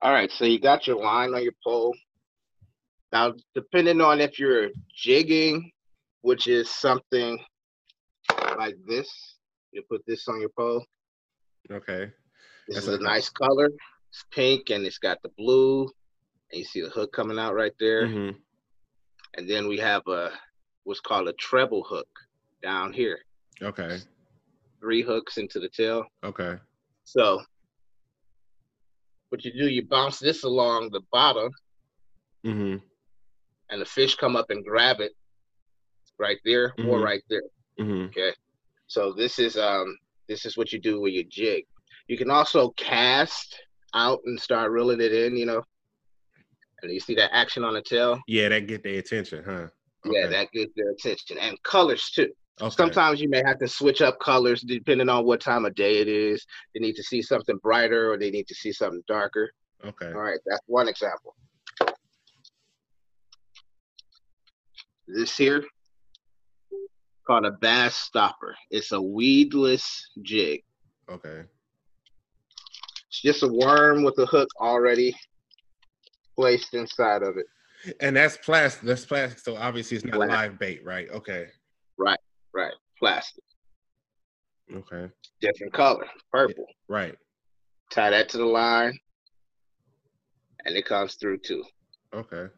All 0.00 0.12
right, 0.12 0.30
so 0.30 0.44
you 0.44 0.60
got 0.60 0.86
your 0.86 1.02
line 1.02 1.34
on 1.34 1.42
your 1.42 1.54
pole. 1.64 1.94
Now, 3.12 3.34
depending 3.54 4.00
on 4.00 4.20
if 4.20 4.38
you're 4.38 4.68
jigging, 4.94 5.72
which 6.20 6.46
is 6.46 6.70
something 6.70 7.38
like 8.56 8.76
this, 8.86 9.37
you 9.72 9.82
put 9.88 10.02
this 10.06 10.28
on 10.28 10.40
your 10.40 10.50
pole. 10.50 10.84
Okay. 11.70 12.10
This 12.66 12.76
That's 12.76 12.86
is 12.88 12.98
a 12.98 13.02
nice 13.02 13.28
color. 13.28 13.70
It's 14.10 14.24
pink 14.30 14.70
and 14.70 14.86
it's 14.86 14.98
got 14.98 15.18
the 15.22 15.30
blue. 15.36 15.82
And 16.50 16.60
you 16.60 16.64
see 16.64 16.80
the 16.80 16.88
hook 16.88 17.12
coming 17.12 17.38
out 17.38 17.54
right 17.54 17.74
there. 17.78 18.06
Mm-hmm. 18.06 18.38
And 19.36 19.48
then 19.48 19.68
we 19.68 19.78
have 19.78 20.02
a 20.06 20.30
what's 20.84 21.00
called 21.00 21.28
a 21.28 21.32
treble 21.34 21.84
hook 21.84 22.08
down 22.62 22.92
here. 22.92 23.18
Okay. 23.62 23.98
Three 24.80 25.02
hooks 25.02 25.36
into 25.36 25.60
the 25.60 25.68
tail. 25.68 26.04
Okay. 26.24 26.56
So 27.04 27.42
what 29.28 29.44
you 29.44 29.52
do, 29.52 29.68
you 29.68 29.86
bounce 29.86 30.18
this 30.18 30.44
along 30.44 30.90
the 30.90 31.02
bottom. 31.12 31.50
Mm-hmm. 32.46 32.76
And 33.70 33.80
the 33.80 33.86
fish 33.86 34.14
come 34.14 34.36
up 34.36 34.46
and 34.48 34.64
grab 34.64 35.00
it 35.00 35.12
right 36.18 36.38
there 36.44 36.70
mm-hmm. 36.70 36.88
or 36.88 37.00
right 37.00 37.22
there. 37.28 37.42
Mm-hmm. 37.78 38.06
Okay. 38.06 38.32
So 38.88 39.12
this 39.12 39.38
is 39.38 39.56
um 39.56 39.96
this 40.28 40.44
is 40.44 40.56
what 40.56 40.72
you 40.72 40.80
do 40.80 41.00
with 41.00 41.12
your 41.12 41.24
jig. 41.28 41.64
You 42.08 42.18
can 42.18 42.30
also 42.30 42.70
cast 42.70 43.58
out 43.94 44.20
and 44.24 44.38
start 44.40 44.70
reeling 44.70 45.00
it 45.00 45.12
in, 45.12 45.36
you 45.36 45.46
know. 45.46 45.62
And 46.82 46.92
you 46.92 47.00
see 47.00 47.14
that 47.16 47.34
action 47.34 47.64
on 47.64 47.74
the 47.74 47.82
tail? 47.82 48.20
Yeah, 48.26 48.48
that 48.48 48.66
get 48.66 48.82
their 48.82 48.98
attention, 48.98 49.42
huh? 49.44 49.68
Okay. 50.06 50.20
Yeah, 50.20 50.26
that 50.28 50.50
gets 50.52 50.72
their 50.76 50.90
attention. 50.90 51.38
And 51.38 51.60
colors 51.64 52.10
too. 52.10 52.28
Okay. 52.60 52.74
Sometimes 52.74 53.20
you 53.20 53.28
may 53.28 53.42
have 53.44 53.58
to 53.58 53.68
switch 53.68 54.00
up 54.00 54.18
colors 54.20 54.62
depending 54.62 55.08
on 55.08 55.24
what 55.24 55.40
time 55.40 55.64
of 55.64 55.74
day 55.74 55.98
it 55.98 56.08
is. 56.08 56.44
They 56.74 56.80
need 56.80 56.96
to 56.96 57.02
see 57.02 57.22
something 57.22 57.58
brighter 57.62 58.12
or 58.12 58.18
they 58.18 58.30
need 58.30 58.48
to 58.48 58.54
see 58.54 58.72
something 58.72 59.02
darker. 59.06 59.50
Okay. 59.84 60.06
All 60.06 60.20
right, 60.20 60.40
that's 60.46 60.62
one 60.66 60.88
example. 60.88 61.36
This 65.06 65.36
here 65.36 65.64
called 67.28 67.44
a 67.44 67.52
bass 67.52 67.94
stopper. 67.94 68.56
It's 68.70 68.92
a 68.92 69.00
weedless 69.00 70.10
jig. 70.22 70.64
Okay. 71.10 71.42
It's 73.08 73.20
just 73.20 73.42
a 73.42 73.48
worm 73.48 74.02
with 74.02 74.18
a 74.18 74.26
hook 74.26 74.48
already 74.58 75.14
placed 76.34 76.74
inside 76.74 77.22
of 77.22 77.36
it. 77.36 77.46
And 78.00 78.16
that's 78.16 78.38
plastic. 78.38 78.82
That's 78.82 79.04
plastic. 79.04 79.38
So 79.40 79.56
obviously 79.56 79.98
it's 79.98 80.06
not 80.06 80.14
plastic. 80.14 80.36
live 80.36 80.58
bait, 80.58 80.84
right? 80.84 81.08
Okay. 81.10 81.46
Right, 81.98 82.18
right. 82.54 82.72
Plastic. 82.98 83.44
Okay. 84.74 85.10
Different 85.40 85.72
color, 85.72 86.06
purple. 86.32 86.66
Right. 86.88 87.14
Tie 87.90 88.10
that 88.10 88.28
to 88.30 88.38
the 88.38 88.44
line, 88.44 88.98
and 90.64 90.76
it 90.76 90.84
comes 90.84 91.14
through 91.14 91.38
too. 91.38 91.64
Okay. 92.12 92.48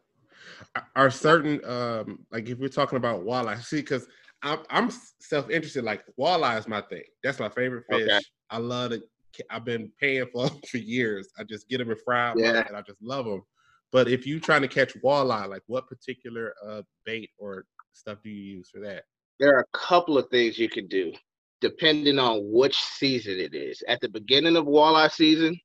Are 0.95 1.09
certain 1.09 1.63
um 1.63 2.25
like 2.31 2.49
if 2.49 2.57
we're 2.57 2.67
talking 2.67 2.97
about 2.97 3.23
walleye, 3.23 3.63
see, 3.63 3.77
because 3.77 4.07
I'm, 4.43 4.59
I'm 4.69 4.89
self 5.19 5.49
interested. 5.49 5.83
Like 5.83 6.03
walleye 6.19 6.59
is 6.59 6.67
my 6.67 6.81
thing. 6.81 7.03
That's 7.23 7.39
my 7.39 7.49
favorite 7.49 7.85
fish. 7.89 8.09
Okay. 8.09 8.19
I 8.49 8.57
love 8.57 8.91
it. 8.91 9.03
I've 9.49 9.65
been 9.65 9.91
paying 9.99 10.25
for 10.31 10.47
them 10.49 10.59
for 10.69 10.77
years. 10.77 11.29
I 11.37 11.43
just 11.43 11.69
get 11.69 11.77
them 11.77 11.89
and 11.89 11.99
fry 12.03 12.29
them, 12.29 12.39
yeah. 12.39 12.67
and 12.67 12.75
I 12.75 12.81
just 12.81 13.01
love 13.01 13.25
them. 13.25 13.43
But 13.91 14.07
if 14.07 14.25
you're 14.25 14.39
trying 14.39 14.61
to 14.61 14.67
catch 14.67 14.93
walleye, 15.03 15.49
like 15.49 15.63
what 15.67 15.87
particular 15.87 16.53
uh, 16.65 16.81
bait 17.05 17.29
or 17.37 17.65
stuff 17.93 18.19
do 18.23 18.29
you 18.29 18.57
use 18.57 18.69
for 18.69 18.79
that? 18.79 19.03
There 19.39 19.55
are 19.55 19.61
a 19.61 19.77
couple 19.77 20.17
of 20.17 20.29
things 20.29 20.57
you 20.57 20.69
can 20.69 20.87
do 20.87 21.13
depending 21.61 22.17
on 22.19 22.51
which 22.51 22.75
season 22.75 23.39
it 23.39 23.53
is. 23.53 23.81
At 23.87 24.01
the 24.01 24.09
beginning 24.09 24.55
of 24.55 24.65
walleye 24.65 25.11
season, 25.11 25.57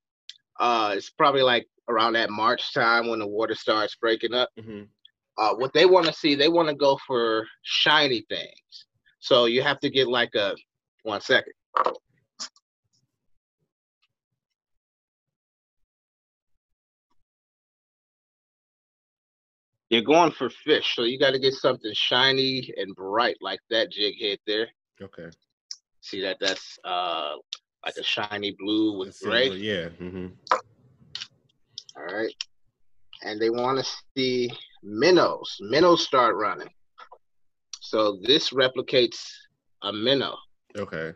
uh, 0.60 0.92
it's 0.94 1.10
probably 1.10 1.42
like 1.42 1.66
around 1.88 2.12
that 2.12 2.30
March 2.30 2.72
time 2.72 3.08
when 3.08 3.18
the 3.18 3.26
water 3.26 3.54
starts 3.54 3.96
breaking 3.96 4.34
up. 4.34 4.50
Mm-hmm. 4.60 4.82
Uh, 5.38 5.54
what 5.54 5.72
they 5.74 5.84
want 5.84 6.06
to 6.06 6.12
see, 6.12 6.34
they 6.34 6.48
want 6.48 6.68
to 6.68 6.74
go 6.74 6.98
for 7.06 7.46
shiny 7.62 8.24
things. 8.28 8.86
So 9.20 9.44
you 9.46 9.62
have 9.62 9.80
to 9.80 9.90
get 9.90 10.08
like 10.08 10.34
a 10.34 10.54
one 11.02 11.20
second. 11.20 11.52
You're 19.90 20.02
going 20.02 20.32
for 20.32 20.50
fish, 20.50 20.96
so 20.96 21.02
you 21.02 21.18
got 21.18 21.30
to 21.30 21.38
get 21.38 21.54
something 21.54 21.92
shiny 21.94 22.72
and 22.76 22.94
bright 22.96 23.36
like 23.40 23.60
that 23.70 23.92
jig 23.92 24.14
head 24.20 24.38
there. 24.46 24.68
Okay. 25.00 25.28
See 26.00 26.20
that? 26.22 26.38
That's 26.40 26.78
uh 26.84 27.34
like 27.84 27.96
a 27.96 28.02
shiny 28.02 28.56
blue 28.58 28.98
with 28.98 29.16
gray. 29.20 29.50
Yeah. 29.50 29.88
Mm-hmm. 30.00 30.26
All 31.96 32.04
right. 32.04 32.34
And 33.22 33.40
they 33.40 33.50
want 33.50 33.78
to 33.78 33.86
see 34.16 34.50
minnows. 34.86 35.56
Minnows 35.60 36.04
start 36.04 36.36
running. 36.36 36.70
So 37.80 38.18
this 38.22 38.50
replicates 38.50 39.20
a 39.82 39.92
minnow. 39.92 40.36
Okay. 40.76 41.12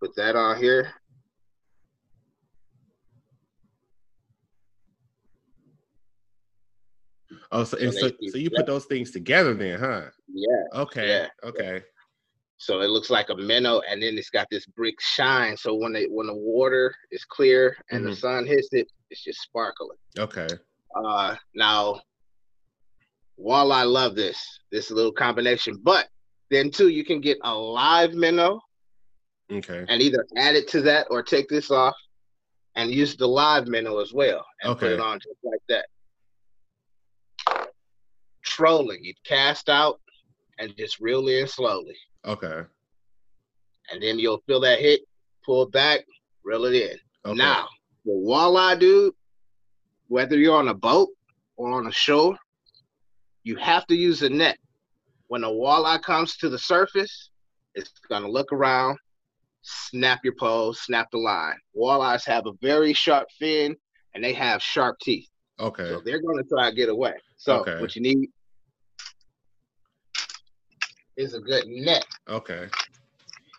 Put 0.00 0.14
that 0.16 0.36
on 0.36 0.58
here. 0.58 0.92
Oh, 7.50 7.64
so 7.64 7.76
so, 7.90 8.10
so, 8.30 8.38
you 8.38 8.50
put 8.50 8.66
those 8.66 8.86
things 8.86 9.10
together 9.10 9.52
then, 9.52 9.78
huh? 9.78 10.04
Yeah. 10.32 10.80
Okay. 10.80 11.08
Yeah. 11.08 11.26
Okay. 11.44 11.82
So 12.56 12.80
it 12.80 12.88
looks 12.88 13.10
like 13.10 13.28
a 13.28 13.36
minnow, 13.36 13.82
and 13.90 14.02
then 14.02 14.16
it's 14.16 14.30
got 14.30 14.46
this 14.50 14.64
brick 14.66 14.94
shine. 15.00 15.56
So 15.56 15.74
when 15.74 15.94
it 15.94 16.10
when 16.10 16.28
the 16.28 16.34
water 16.34 16.94
is 17.10 17.24
clear 17.24 17.76
and 17.90 18.00
mm-hmm. 18.00 18.10
the 18.10 18.16
sun 18.16 18.46
hits 18.46 18.68
it, 18.72 18.90
it's 19.10 19.22
just 19.22 19.40
sparkling. 19.40 19.98
Okay. 20.18 20.48
Uh, 20.94 21.36
now, 21.54 22.00
walleye 23.38 23.90
love 23.90 24.14
this 24.14 24.60
this 24.70 24.90
little 24.90 25.12
combination, 25.12 25.78
but 25.82 26.08
then 26.50 26.70
too 26.70 26.88
you 26.88 27.04
can 27.04 27.20
get 27.20 27.38
a 27.42 27.54
live 27.54 28.14
minnow. 28.14 28.60
Okay. 29.50 29.84
And 29.88 30.00
either 30.00 30.26
add 30.36 30.54
it 30.54 30.68
to 30.68 30.82
that 30.82 31.06
or 31.10 31.22
take 31.22 31.48
this 31.48 31.70
off 31.70 31.96
and 32.74 32.90
use 32.90 33.16
the 33.16 33.28
live 33.28 33.66
minnow 33.66 33.98
as 33.98 34.12
well 34.12 34.44
and 34.62 34.72
okay. 34.72 34.86
put 34.86 34.92
it 34.92 35.00
on 35.00 35.18
just 35.18 35.36
like 35.42 35.60
that 35.68 35.86
trolling. 38.42 39.04
You 39.04 39.14
cast 39.24 39.68
out 39.68 40.00
and 40.58 40.76
just 40.76 41.00
reel 41.00 41.28
in 41.28 41.46
slowly. 41.46 41.96
Okay. 42.24 42.62
And 43.90 44.02
then 44.02 44.18
you'll 44.18 44.42
feel 44.46 44.60
that 44.60 44.78
hit, 44.78 45.02
pull 45.44 45.66
back, 45.66 46.00
reel 46.44 46.64
it 46.66 46.74
in. 46.74 46.98
Okay. 47.24 47.36
Now, 47.36 47.68
the 48.04 48.12
walleye, 48.12 48.78
dude, 48.78 49.14
whether 50.12 50.36
you're 50.36 50.58
on 50.58 50.68
a 50.68 50.74
boat 50.74 51.08
or 51.56 51.72
on 51.72 51.86
a 51.86 51.90
shore, 51.90 52.36
you 53.44 53.56
have 53.56 53.86
to 53.86 53.96
use 53.96 54.20
a 54.22 54.28
net. 54.28 54.58
When 55.28 55.42
a 55.42 55.48
walleye 55.48 56.02
comes 56.02 56.36
to 56.36 56.50
the 56.50 56.58
surface, 56.58 57.30
it's 57.74 57.92
gonna 58.10 58.28
look 58.28 58.52
around, 58.52 58.98
snap 59.62 60.20
your 60.22 60.34
pole, 60.34 60.74
snap 60.74 61.10
the 61.12 61.18
line. 61.18 61.56
Walleyes 61.74 62.26
have 62.26 62.46
a 62.46 62.52
very 62.60 62.92
sharp 62.92 63.26
fin 63.38 63.74
and 64.14 64.22
they 64.22 64.34
have 64.34 64.62
sharp 64.62 64.98
teeth. 65.00 65.30
Okay. 65.58 65.88
So 65.88 66.02
they're 66.04 66.20
gonna 66.20 66.42
try 66.42 66.68
to 66.68 66.76
get 66.76 66.90
away. 66.90 67.14
So 67.38 67.60
okay. 67.60 67.80
what 67.80 67.96
you 67.96 68.02
need 68.02 68.28
is 71.16 71.32
a 71.32 71.40
good 71.40 71.64
net. 71.68 72.04
Okay. 72.28 72.68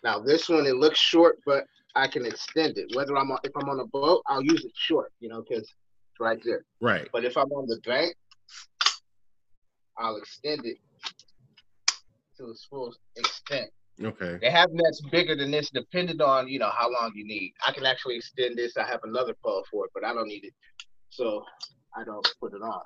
Now 0.04 0.20
this 0.20 0.48
one 0.48 0.66
it 0.66 0.76
looks 0.76 1.00
short, 1.00 1.40
but 1.44 1.64
I 1.96 2.06
can 2.06 2.24
extend 2.24 2.78
it. 2.78 2.94
Whether 2.94 3.16
I'm 3.16 3.32
on, 3.32 3.38
if 3.42 3.50
I'm 3.56 3.68
on 3.68 3.80
a 3.80 3.86
boat, 3.86 4.22
I'll 4.28 4.44
use 4.44 4.64
it 4.64 4.72
short, 4.76 5.10
you 5.18 5.28
know, 5.28 5.42
because 5.42 5.74
right 6.20 6.38
there. 6.44 6.64
Right. 6.80 7.08
But 7.12 7.24
if 7.24 7.36
I'm 7.36 7.50
on 7.52 7.66
the 7.66 7.80
bank, 7.86 8.14
I'll 9.98 10.16
extend 10.16 10.64
it 10.64 10.78
to 12.38 12.50
its 12.50 12.66
full 12.68 12.92
extent. 13.16 13.70
Okay. 14.02 14.38
They 14.40 14.50
have 14.50 14.70
nets 14.72 15.00
bigger 15.12 15.36
than 15.36 15.52
this, 15.52 15.70
depending 15.70 16.20
on 16.20 16.48
you 16.48 16.58
know 16.58 16.70
how 16.70 16.90
long 16.90 17.12
you 17.14 17.24
need. 17.26 17.54
I 17.66 17.72
can 17.72 17.86
actually 17.86 18.16
extend 18.16 18.58
this. 18.58 18.76
I 18.76 18.84
have 18.86 19.00
another 19.04 19.34
pole 19.44 19.64
for 19.70 19.86
it, 19.86 19.92
but 19.94 20.04
I 20.04 20.12
don't 20.12 20.26
need 20.26 20.44
it, 20.44 20.52
so 21.10 21.44
I 21.96 22.02
don't 22.02 22.26
put 22.40 22.54
it 22.54 22.62
on 22.62 22.82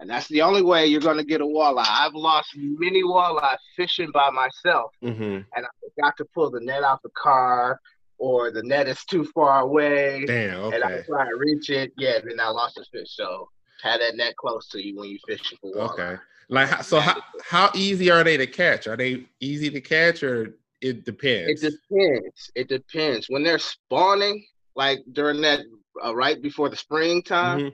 and 0.00 0.08
that's 0.08 0.26
the 0.28 0.42
only 0.42 0.62
way 0.62 0.86
you're 0.86 1.00
going 1.00 1.18
to 1.18 1.24
get 1.24 1.42
a 1.42 1.44
walleye. 1.44 1.84
I've 1.86 2.14
lost 2.14 2.48
many 2.56 3.02
walleye 3.02 3.56
fishing 3.76 4.10
by 4.12 4.30
myself, 4.30 4.92
mm-hmm. 5.04 5.22
and 5.22 5.44
I 5.54 5.68
forgot 5.94 6.16
to 6.16 6.24
pull 6.34 6.50
the 6.50 6.60
net 6.60 6.82
out 6.82 7.02
the 7.02 7.10
car, 7.10 7.78
or 8.20 8.50
the 8.52 8.62
net 8.62 8.86
is 8.86 9.02
too 9.06 9.24
far 9.24 9.62
away. 9.62 10.24
Damn, 10.26 10.60
okay. 10.60 10.76
And 10.76 10.84
I 10.84 11.02
try 11.02 11.24
to 11.24 11.36
reach 11.36 11.70
it, 11.70 11.92
yeah, 11.96 12.18
then 12.22 12.38
I 12.38 12.50
lost 12.50 12.76
the 12.76 12.84
fish. 12.92 13.08
So 13.16 13.48
have 13.82 14.00
that 14.00 14.14
net 14.14 14.36
close 14.36 14.68
to 14.68 14.86
you 14.86 14.96
when 14.98 15.08
you 15.08 15.18
fishing 15.26 15.58
for 15.60 15.72
walleye. 15.72 15.92
Okay. 15.92 16.16
Like 16.50 16.82
so, 16.82 17.00
how, 17.00 17.20
how 17.48 17.70
easy 17.74 18.10
are 18.10 18.22
they 18.22 18.36
to 18.36 18.46
catch? 18.46 18.86
Are 18.86 18.96
they 18.96 19.24
easy 19.40 19.70
to 19.70 19.80
catch, 19.80 20.22
or 20.22 20.56
it 20.80 21.04
depends? 21.04 21.62
It 21.62 21.74
depends. 21.90 22.50
It 22.54 22.68
depends. 22.68 23.26
When 23.28 23.42
they're 23.44 23.58
spawning, 23.58 24.44
like 24.74 24.98
during 25.12 25.40
that 25.42 25.60
uh, 26.04 26.14
right 26.14 26.42
before 26.42 26.68
the 26.68 26.76
springtime, 26.76 27.58
mm-hmm. 27.58 27.68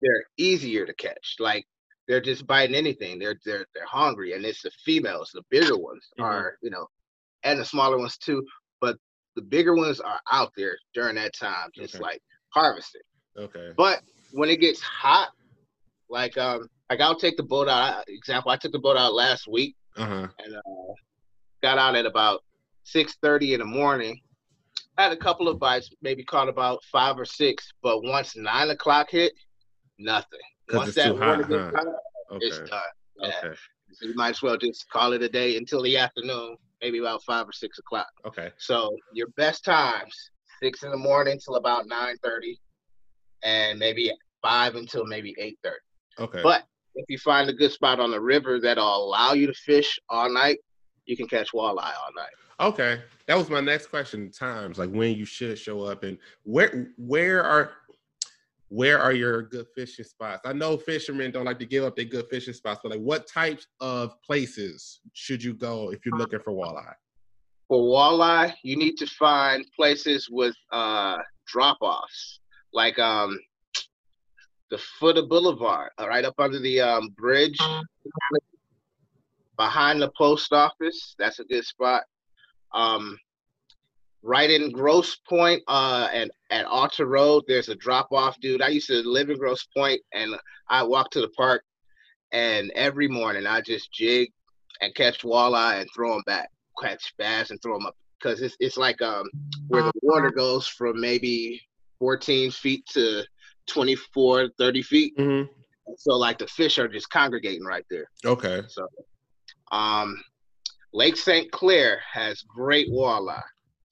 they're 0.00 0.24
easier 0.38 0.86
to 0.86 0.94
catch. 0.94 1.36
Like 1.38 1.66
they're 2.08 2.22
just 2.22 2.46
biting 2.46 2.74
anything. 2.74 3.18
They're 3.18 3.38
they're 3.44 3.66
they're 3.74 3.86
hungry, 3.86 4.32
and 4.32 4.44
it's 4.46 4.62
the 4.62 4.70
females, 4.82 5.30
the 5.34 5.42
bigger 5.50 5.76
ones 5.76 6.08
mm-hmm. 6.18 6.24
are 6.24 6.56
you 6.62 6.70
know, 6.70 6.86
and 7.44 7.60
the 7.60 7.66
smaller 7.66 7.98
ones 7.98 8.16
too. 8.16 8.42
The 9.36 9.42
bigger 9.42 9.74
ones 9.74 10.00
are 10.00 10.20
out 10.30 10.52
there 10.56 10.76
during 10.94 11.14
that 11.16 11.34
time, 11.34 11.70
just 11.74 11.94
okay. 11.94 12.02
like 12.02 12.22
harvesting. 12.50 13.02
Okay. 13.38 13.70
But 13.76 14.02
when 14.32 14.48
it 14.48 14.60
gets 14.60 14.80
hot, 14.80 15.30
like 16.10 16.36
um, 16.36 16.68
like 16.90 17.00
I'll 17.00 17.18
take 17.18 17.36
the 17.36 17.42
boat 17.42 17.68
out. 17.68 18.04
Example, 18.08 18.50
I 18.50 18.56
took 18.56 18.72
the 18.72 18.78
boat 18.78 18.96
out 18.96 19.14
last 19.14 19.48
week, 19.48 19.74
uh-huh. 19.96 20.28
and 20.44 20.56
uh, 20.56 20.92
got 21.62 21.78
out 21.78 21.96
at 21.96 22.06
about 22.06 22.44
six 22.84 23.16
thirty 23.22 23.54
in 23.54 23.60
the 23.60 23.66
morning. 23.66 24.20
I 24.98 25.04
had 25.04 25.12
a 25.12 25.16
couple 25.16 25.48
of 25.48 25.58
bites, 25.58 25.90
maybe 26.02 26.22
caught 26.22 26.50
about 26.50 26.84
five 26.84 27.18
or 27.18 27.24
six, 27.24 27.72
but 27.82 28.02
once 28.02 28.36
nine 28.36 28.68
o'clock 28.68 29.10
hit, 29.10 29.32
nothing. 29.98 30.40
Once 30.72 30.94
that 30.94 31.18
water 31.18 31.44
gets 31.44 31.74
huh? 31.74 31.84
okay. 32.32 32.46
it's 32.46 32.58
done. 32.58 32.80
Yeah. 33.16 33.30
Okay. 33.44 33.56
So 33.92 34.06
you 34.08 34.14
might 34.14 34.30
as 34.30 34.42
well 34.42 34.56
just 34.56 34.88
call 34.90 35.12
it 35.12 35.22
a 35.22 35.28
day 35.28 35.56
until 35.56 35.82
the 35.82 35.96
afternoon, 35.96 36.56
maybe 36.82 36.98
about 36.98 37.22
five 37.22 37.48
or 37.48 37.52
six 37.52 37.78
o'clock. 37.78 38.10
Okay. 38.26 38.50
So 38.58 38.94
your 39.14 39.28
best 39.36 39.64
times 39.64 40.14
six 40.62 40.82
in 40.82 40.90
the 40.90 40.96
morning 40.96 41.38
till 41.42 41.54
about 41.54 41.86
nine 41.86 42.16
thirty, 42.22 42.58
and 43.42 43.78
maybe 43.78 44.12
five 44.42 44.74
until 44.74 45.06
maybe 45.06 45.34
eight 45.38 45.58
thirty. 45.62 45.78
Okay. 46.18 46.40
But 46.42 46.64
if 46.94 47.06
you 47.08 47.18
find 47.18 47.48
a 47.48 47.54
good 47.54 47.72
spot 47.72 48.00
on 48.00 48.10
the 48.10 48.20
river 48.20 48.60
that'll 48.60 49.06
allow 49.06 49.32
you 49.32 49.46
to 49.46 49.54
fish 49.54 49.98
all 50.10 50.30
night, 50.30 50.58
you 51.06 51.16
can 51.16 51.26
catch 51.26 51.52
walleye 51.52 51.78
all 51.78 52.12
night. 52.14 52.34
Okay, 52.60 53.00
that 53.26 53.36
was 53.36 53.50
my 53.50 53.60
next 53.60 53.86
question. 53.86 54.30
Times 54.30 54.78
like 54.78 54.90
when 54.90 55.16
you 55.16 55.24
should 55.24 55.58
show 55.58 55.82
up 55.82 56.04
and 56.04 56.18
where 56.44 56.92
where 56.96 57.42
are 57.42 57.72
where 58.72 58.98
are 58.98 59.12
your 59.12 59.42
good 59.42 59.66
fishing 59.74 60.04
spots? 60.04 60.46
I 60.46 60.54
know 60.54 60.78
fishermen 60.78 61.30
don't 61.30 61.44
like 61.44 61.58
to 61.58 61.66
give 61.66 61.84
up 61.84 61.94
their 61.94 62.06
good 62.06 62.26
fishing 62.30 62.54
spots, 62.54 62.80
but 62.82 62.92
like 62.92 63.00
what 63.00 63.28
types 63.28 63.66
of 63.80 64.14
places 64.22 65.00
should 65.12 65.44
you 65.44 65.52
go 65.52 65.92
if 65.92 66.06
you're 66.06 66.16
looking 66.16 66.40
for 66.40 66.54
walleye? 66.54 66.94
For 67.68 67.78
walleye, 67.78 68.54
you 68.62 68.78
need 68.78 68.96
to 68.96 69.06
find 69.06 69.66
places 69.76 70.28
with 70.30 70.54
uh, 70.72 71.18
drop-offs, 71.46 72.40
like 72.72 72.98
um, 72.98 73.38
the 74.70 74.78
foot 74.98 75.18
of 75.18 75.28
Boulevard, 75.28 75.90
uh, 76.00 76.08
right 76.08 76.24
up 76.24 76.34
under 76.38 76.58
the 76.58 76.80
um, 76.80 77.10
bridge, 77.10 77.58
behind 79.58 80.00
the 80.00 80.10
post 80.16 80.50
office. 80.54 81.14
That's 81.18 81.40
a 81.40 81.44
good 81.44 81.64
spot. 81.66 82.04
Um, 82.72 83.18
right 84.22 84.50
in 84.50 84.70
Grosse 84.70 85.16
Pointe 85.28 85.62
uh, 85.68 86.08
and 86.12 86.30
at 86.50 86.64
Alter 86.64 87.06
Road, 87.06 87.44
there's 87.48 87.68
a 87.68 87.74
drop 87.74 88.08
off, 88.12 88.38
dude. 88.40 88.62
I 88.62 88.68
used 88.68 88.88
to 88.88 89.02
live 89.02 89.30
in 89.30 89.38
Grosse 89.38 89.66
Pointe 89.76 90.02
and 90.12 90.34
I 90.68 90.82
walk 90.82 91.10
to 91.12 91.20
the 91.20 91.28
park, 91.30 91.64
and 92.32 92.70
every 92.74 93.08
morning 93.08 93.46
I 93.46 93.60
just 93.60 93.92
jig 93.92 94.30
and 94.80 94.94
catch 94.94 95.22
walleye 95.22 95.80
and 95.80 95.88
throw 95.94 96.14
them 96.14 96.22
back, 96.26 96.48
catch 96.80 97.14
bass 97.18 97.50
and 97.50 97.60
throw 97.62 97.74
them 97.74 97.86
up 97.86 97.96
because 98.22 98.40
it's 98.40 98.56
it's 98.60 98.76
like 98.76 99.00
um 99.02 99.28
where 99.68 99.82
the 99.82 99.92
water 100.02 100.30
goes 100.30 100.66
from 100.66 101.00
maybe 101.00 101.60
14 101.98 102.50
feet 102.50 102.84
to 102.86 103.22
24, 103.68 104.48
30 104.58 104.82
feet. 104.82 105.16
Mm-hmm. 105.16 105.52
So 105.96 106.14
like 106.14 106.38
the 106.38 106.46
fish 106.46 106.78
are 106.78 106.88
just 106.88 107.10
congregating 107.10 107.64
right 107.64 107.84
there. 107.90 108.06
Okay. 108.24 108.62
So 108.68 108.86
um 109.70 110.20
Lake 110.92 111.16
St. 111.16 111.50
Clair 111.52 112.00
has 112.12 112.42
great 112.42 112.88
walleye. 112.90 113.40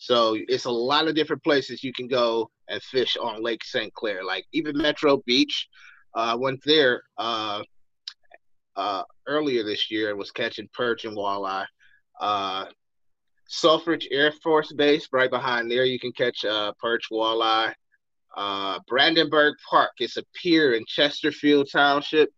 So 0.01 0.35
it's 0.49 0.65
a 0.65 0.71
lot 0.71 1.09
of 1.09 1.15
different 1.15 1.45
places 1.45 1.85
you 1.85 1.93
can 1.93 2.09
go 2.09 2.51
and 2.69 2.83
fish 2.83 3.19
on 3.21 3.43
Lake 3.43 3.63
St. 3.63 3.93
Clair. 3.93 4.25
Like 4.25 4.47
even 4.51 4.79
Metro 4.79 5.19
Beach, 5.27 5.69
uh, 6.15 6.39
went 6.41 6.59
there 6.65 7.03
uh, 7.19 7.63
uh, 8.77 9.03
earlier 9.27 9.63
this 9.63 9.91
year 9.91 10.09
and 10.09 10.19
was 10.19 10.31
catching 10.31 10.71
perch 10.73 11.05
and 11.05 11.15
walleye. 11.15 11.67
Uh, 12.19 12.65
Selfridge 13.47 14.09
Air 14.11 14.33
Force 14.43 14.73
Base, 14.73 15.07
right 15.13 15.31
behind 15.31 15.71
there, 15.71 15.85
you 15.85 16.01
can 16.01 16.13
catch 16.13 16.47
uh, 16.47 16.73
perch, 16.81 17.05
walleye. 17.13 17.75
Uh, 18.35 18.79
Brandenburg 18.89 19.55
Park, 19.69 19.91
it's 19.99 20.17
a 20.17 20.25
pier 20.35 20.73
in 20.73 20.85
Chesterfield 20.87 21.69
Township. 21.71 22.31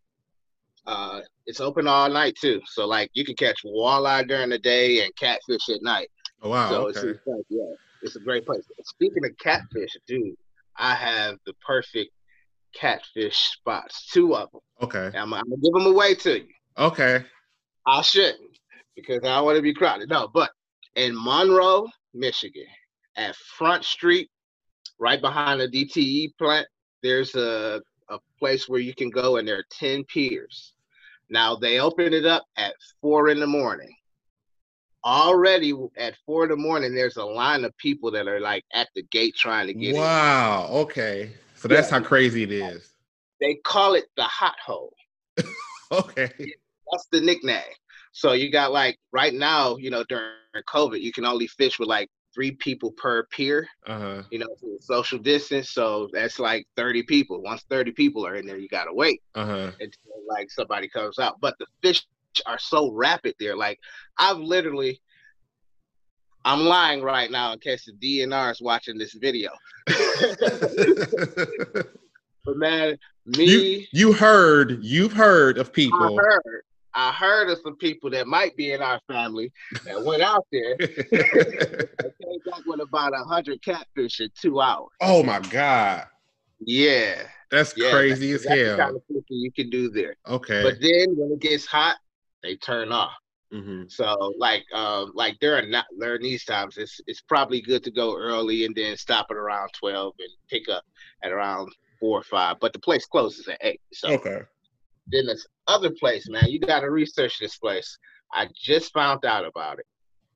Uh, 0.84 1.20
it's 1.46 1.60
open 1.60 1.86
all 1.86 2.10
night 2.10 2.34
too, 2.40 2.60
so 2.66 2.88
like 2.88 3.08
you 3.14 3.24
can 3.24 3.36
catch 3.36 3.62
walleye 3.64 4.26
during 4.26 4.48
the 4.48 4.58
day 4.58 5.04
and 5.04 5.14
catfish 5.14 5.68
at 5.68 5.82
night. 5.82 6.08
Oh 6.42 6.50
wow. 6.50 6.70
So 6.70 6.88
okay. 6.88 7.00
it's, 7.10 7.26
like, 7.26 7.44
yeah, 7.48 7.72
it's 8.02 8.16
a 8.16 8.20
great 8.20 8.44
place. 8.44 8.64
Speaking 8.84 9.24
of 9.24 9.36
catfish, 9.38 9.96
dude, 10.06 10.36
I 10.76 10.94
have 10.94 11.36
the 11.46 11.54
perfect 11.66 12.10
catfish 12.74 13.36
spots, 13.36 14.10
two 14.12 14.34
of 14.34 14.50
them. 14.50 14.60
Okay. 14.82 15.16
I'm, 15.16 15.32
I'm 15.32 15.44
gonna 15.44 15.62
give 15.62 15.72
them 15.72 15.86
away 15.86 16.14
to 16.16 16.40
you. 16.40 16.48
Okay. 16.76 17.24
I 17.86 18.02
shouldn't 18.02 18.58
because 18.96 19.20
I 19.22 19.36
don't 19.36 19.44
want 19.44 19.56
to 19.56 19.62
be 19.62 19.74
crowded. 19.74 20.08
No, 20.08 20.28
but 20.28 20.50
in 20.96 21.14
Monroe, 21.14 21.88
Michigan, 22.14 22.66
at 23.16 23.36
Front 23.36 23.84
Street, 23.84 24.30
right 24.98 25.20
behind 25.20 25.60
the 25.60 25.68
DTE 25.68 26.36
plant, 26.38 26.66
there's 27.02 27.34
a, 27.34 27.80
a 28.10 28.18
place 28.38 28.68
where 28.68 28.80
you 28.80 28.94
can 28.94 29.10
go 29.10 29.36
and 29.36 29.46
there 29.46 29.58
are 29.58 29.64
10 29.70 30.04
piers. 30.04 30.74
Now 31.28 31.56
they 31.56 31.80
open 31.80 32.12
it 32.12 32.26
up 32.26 32.44
at 32.56 32.74
four 33.00 33.28
in 33.28 33.40
the 33.40 33.46
morning. 33.46 33.94
Already 35.04 35.74
at 35.96 36.14
four 36.26 36.44
in 36.44 36.50
the 36.50 36.56
morning, 36.56 36.94
there's 36.94 37.16
a 37.16 37.24
line 37.24 37.64
of 37.64 37.76
people 37.78 38.10
that 38.12 38.28
are 38.28 38.40
like 38.40 38.64
at 38.72 38.88
the 38.94 39.02
gate 39.04 39.34
trying 39.36 39.66
to 39.66 39.74
get 39.74 39.96
wow. 39.96 40.66
in. 40.66 40.72
Okay. 40.78 41.30
So 41.56 41.68
that's 41.68 41.90
Yeah. 41.90 41.98
how 41.98 42.04
crazy 42.04 42.42
it 42.44 42.52
is. 42.52 42.90
They 43.40 43.56
call 43.64 43.94
it 43.94 44.04
the 44.16 44.24
hot 44.24 44.56
hole. 44.64 44.94
Okay. 45.92 46.30
That's 46.90 47.06
the 47.12 47.20
nickname. 47.20 47.60
So 48.12 48.32
you 48.32 48.50
got 48.50 48.72
like 48.72 48.98
right 49.12 49.34
now, 49.34 49.76
you 49.76 49.90
know, 49.90 50.04
during 50.08 50.32
COVID, 50.68 51.00
you 51.00 51.12
can 51.12 51.24
only 51.26 51.46
fish 51.46 51.78
with 51.78 51.88
like 51.88 52.08
three 52.34 52.52
people 52.52 52.92
per 52.92 53.24
pier, 53.26 53.68
Uh 53.86 53.98
huh. 53.98 54.22
you 54.30 54.38
know, 54.38 54.46
social 54.80 55.18
distance. 55.18 55.70
So 55.70 56.08
that's 56.12 56.38
like 56.38 56.66
30 56.76 57.02
people. 57.02 57.42
Once 57.42 57.62
30 57.68 57.92
people 57.92 58.26
are 58.26 58.36
in 58.36 58.46
there, 58.46 58.56
you 58.58 58.68
gotta 58.68 58.92
wait 58.92 59.20
Uh 59.34 59.44
huh. 59.46 59.70
until 59.80 60.12
like 60.28 60.50
somebody 60.50 60.88
comes 60.88 61.18
out. 61.18 61.40
But 61.40 61.56
the 61.58 61.66
fish 61.82 62.06
are 62.46 62.58
so 62.58 62.90
rapid 62.92 63.34
there. 63.38 63.56
Like 63.56 63.78
I've 64.18 64.38
literally 64.38 65.00
I'm 66.44 66.60
lying 66.60 67.02
right 67.02 67.30
now 67.30 67.52
in 67.52 67.58
case 67.60 67.84
the 67.86 67.92
DNR 67.92 68.50
is 68.50 68.60
watching 68.60 68.98
this 68.98 69.14
video. 69.14 69.50
But 72.44 72.56
man, 72.56 72.98
me 73.24 73.44
you 73.44 73.86
you 73.92 74.12
heard 74.12 74.82
you've 74.82 75.12
heard 75.12 75.56
of 75.58 75.72
people. 75.72 76.18
I 76.18 76.22
heard 76.22 76.62
I 76.94 77.12
heard 77.12 77.48
of 77.50 77.58
some 77.62 77.76
people 77.76 78.10
that 78.10 78.26
might 78.26 78.56
be 78.56 78.72
in 78.72 78.82
our 78.82 79.00
family 79.06 79.52
that 79.84 80.02
went 80.04 80.22
out 80.22 80.44
there 80.50 80.72
and 80.80 80.88
came 80.90 82.40
back 82.44 82.62
with 82.66 82.80
about 82.80 83.12
a 83.14 83.22
hundred 83.24 83.62
catfish 83.62 84.20
in 84.20 84.28
two 84.36 84.60
hours. 84.60 84.90
oh 85.00 85.22
my 85.22 85.38
god, 85.38 86.06
Yeah, 86.58 87.14
that's 87.50 87.74
yeah, 87.76 87.90
crazy 87.90 88.32
as 88.32 88.42
that's 88.42 88.56
the 88.58 88.64
hell. 88.64 88.76
kind 88.76 88.96
of 88.96 89.02
you 89.28 89.52
can 89.52 89.70
do 89.70 89.88
there. 89.88 90.16
okay. 90.26 90.62
But 90.64 90.80
then 90.80 91.14
when 91.16 91.30
it 91.30 91.38
gets 91.40 91.64
hot, 91.64 91.96
they 92.42 92.56
turn 92.56 92.92
off. 92.92 93.12
hmm 93.52 93.82
So 93.88 94.32
like 94.38 94.64
um 94.74 95.12
like 95.14 95.36
during 95.40 95.70
not 95.70 95.86
during 96.00 96.22
these 96.22 96.44
times, 96.44 96.76
it's 96.76 97.00
it's 97.06 97.20
probably 97.22 97.60
good 97.60 97.82
to 97.84 97.90
go 97.90 98.16
early 98.16 98.64
and 98.64 98.74
then 98.74 98.96
stop 98.96 99.26
at 99.30 99.36
around 99.36 99.70
twelve 99.78 100.14
and 100.18 100.28
pick 100.48 100.68
up 100.68 100.82
at 101.24 101.32
around 101.32 101.68
four 102.00 102.18
or 102.18 102.24
five. 102.24 102.56
But 102.60 102.72
the 102.72 102.78
place 102.80 103.06
closes 103.06 103.46
at 103.48 103.58
eight. 103.60 103.80
So 103.92 104.08
Okay. 104.14 104.40
then 105.08 105.26
this 105.26 105.46
other 105.66 105.90
place, 105.90 106.28
man, 106.28 106.48
you 106.50 106.58
got 106.58 106.80
to 106.80 106.90
research 106.90 107.38
this 107.38 107.56
place. 107.58 107.98
I 108.32 108.48
just 108.54 108.92
found 108.92 109.24
out 109.24 109.44
about 109.44 109.78
it. 109.78 109.86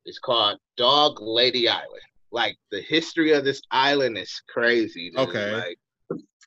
It's 0.04 0.18
called 0.18 0.58
Dog 0.76 1.20
Lady 1.20 1.68
Island. 1.68 2.02
Like 2.30 2.56
the 2.70 2.80
history 2.82 3.32
of 3.32 3.44
this 3.44 3.62
island 3.70 4.18
is 4.18 4.42
crazy. 4.48 5.10
dude. 5.10 5.28
Okay. 5.28 5.52
Like 5.52 5.78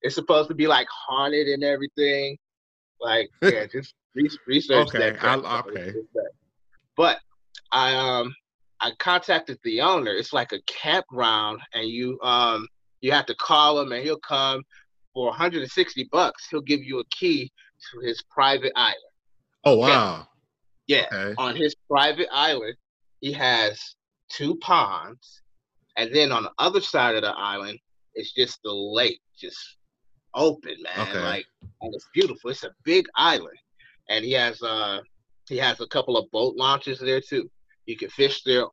it's 0.03 0.15
supposed 0.15 0.47
to 0.49 0.55
be 0.55 0.67
like 0.67 0.87
haunted 1.07 1.47
and 1.47 1.63
everything. 1.63 2.37
Like 3.01 3.29
yeah, 3.41 3.65
just 3.65 3.93
re- 4.15 4.29
research 4.47 4.87
Okay, 4.89 4.99
that. 4.99 5.19
crap. 5.19 5.43
I'll- 5.45 5.67
okay. 5.69 5.93
But 6.95 7.19
I 7.71 7.95
um 7.95 8.35
I 8.81 8.91
contacted 8.99 9.59
the 9.63 9.81
owner. 9.81 10.11
It's 10.11 10.33
like 10.33 10.51
a 10.53 10.61
campground, 10.63 11.61
and 11.73 11.87
you 11.87 12.19
um 12.21 12.67
you 13.01 13.11
have 13.11 13.25
to 13.27 13.35
call 13.35 13.79
him, 13.79 13.91
and 13.91 14.03
he'll 14.03 14.19
come 14.19 14.63
for 15.13 15.27
160 15.27 16.09
bucks. 16.11 16.47
He'll 16.49 16.61
give 16.61 16.83
you 16.83 16.99
a 16.99 17.05
key 17.05 17.51
to 17.91 17.99
his 18.05 18.21
private 18.29 18.73
island. 18.75 18.97
Oh 19.63 19.77
wow. 19.77 20.27
Yeah, 20.87 21.05
Okay. 21.13 21.35
on 21.37 21.55
his 21.55 21.75
private 21.89 22.27
island, 22.31 22.75
he 23.21 23.31
has 23.33 23.95
two 24.29 24.55
ponds, 24.57 25.41
and 25.97 26.13
then 26.13 26.31
on 26.31 26.43
the 26.43 26.51
other 26.57 26.81
side 26.81 27.15
of 27.15 27.21
the 27.21 27.33
island, 27.37 27.77
it's 28.15 28.33
just 28.33 28.59
the 28.63 28.71
lake, 28.73 29.21
just 29.37 29.77
open, 30.33 30.75
man. 30.81 31.07
Okay. 31.09 31.19
Like, 31.23 31.45
and 31.81 31.93
it's 31.93 32.07
beautiful. 32.13 32.49
It's 32.49 32.63
a 32.63 32.71
big 32.83 33.05
island, 33.15 33.57
and 34.09 34.25
he 34.25 34.33
has 34.33 34.61
uh 34.61 34.99
he 35.47 35.57
has 35.57 35.79
a 35.79 35.87
couple 35.87 36.17
of 36.17 36.29
boat 36.31 36.55
launches 36.55 36.99
there 36.99 37.21
too. 37.21 37.49
You 37.85 37.97
can 37.97 38.09
fish 38.09 38.43
there 38.43 38.65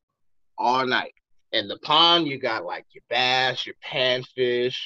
all 0.59 0.87
night. 0.87 1.15
In 1.53 1.69
the 1.69 1.79
pond, 1.79 2.27
you 2.27 2.39
got 2.39 2.65
like 2.65 2.85
your 2.93 3.03
bass, 3.09 3.65
your 3.65 3.77
panfish. 3.85 4.77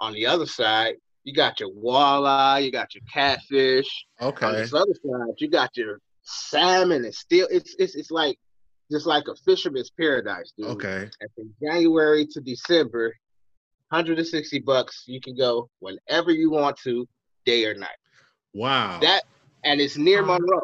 On 0.00 0.12
the 0.12 0.26
other 0.26 0.46
side, 0.46 0.96
you 1.24 1.32
got 1.32 1.60
your 1.60 1.70
walleye, 1.70 2.64
you 2.64 2.72
got 2.72 2.94
your 2.94 3.02
catfish. 3.12 3.88
Okay. 4.20 4.46
On 4.46 4.52
this 4.54 4.74
other 4.74 4.94
side, 4.94 5.34
you 5.38 5.48
got 5.48 5.76
your 5.76 6.00
salmon 6.22 7.04
and 7.04 7.14
still 7.14 7.48
it's 7.50 7.74
it's 7.78 7.94
it's 7.94 8.10
like 8.10 8.36
just 8.90 9.06
like 9.06 9.24
a 9.28 9.36
fisherman's 9.36 9.90
paradise, 9.90 10.52
dude. 10.56 10.66
Okay. 10.68 11.08
And 11.20 11.30
from 11.34 11.54
January 11.62 12.26
to 12.26 12.40
December, 12.40 13.14
160 13.90 14.60
bucks, 14.60 15.04
you 15.06 15.20
can 15.20 15.36
go 15.36 15.68
whenever 15.80 16.30
you 16.30 16.50
want 16.50 16.78
to, 16.84 17.06
day 17.44 17.64
or 17.64 17.74
night. 17.74 17.96
Wow. 18.54 18.98
That 19.00 19.24
and 19.64 19.80
it's 19.80 19.96
near 19.96 20.22
Monroe. 20.22 20.60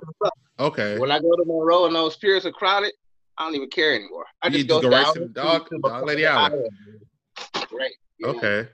Okay. 0.61 0.99
when 0.99 1.11
I 1.11 1.19
go 1.19 1.35
to 1.37 1.45
Monroe 1.47 1.87
and 1.87 1.95
those 1.95 2.17
piers 2.17 2.47
are 2.47 2.53
crowded, 2.53 2.93
I 3.39 3.45
don't 3.45 3.55
even 3.57 3.71
care 3.71 3.95
anymore. 3.95 4.25
I 4.43 4.49
just 4.49 4.69
just 4.69 4.83
go, 4.83 4.89
go 4.89 4.97
right 4.97 5.05
down 5.05 5.15
to 5.15 5.21
the 5.21 5.27
dog- 5.29 5.69
Dog 5.83 6.07
Lady 6.07 6.27
Island. 6.27 6.69
dude. 6.87 7.69
Great. 7.69 7.93
you 8.19 8.27
know? 8.27 8.39
Okay. 8.39 8.69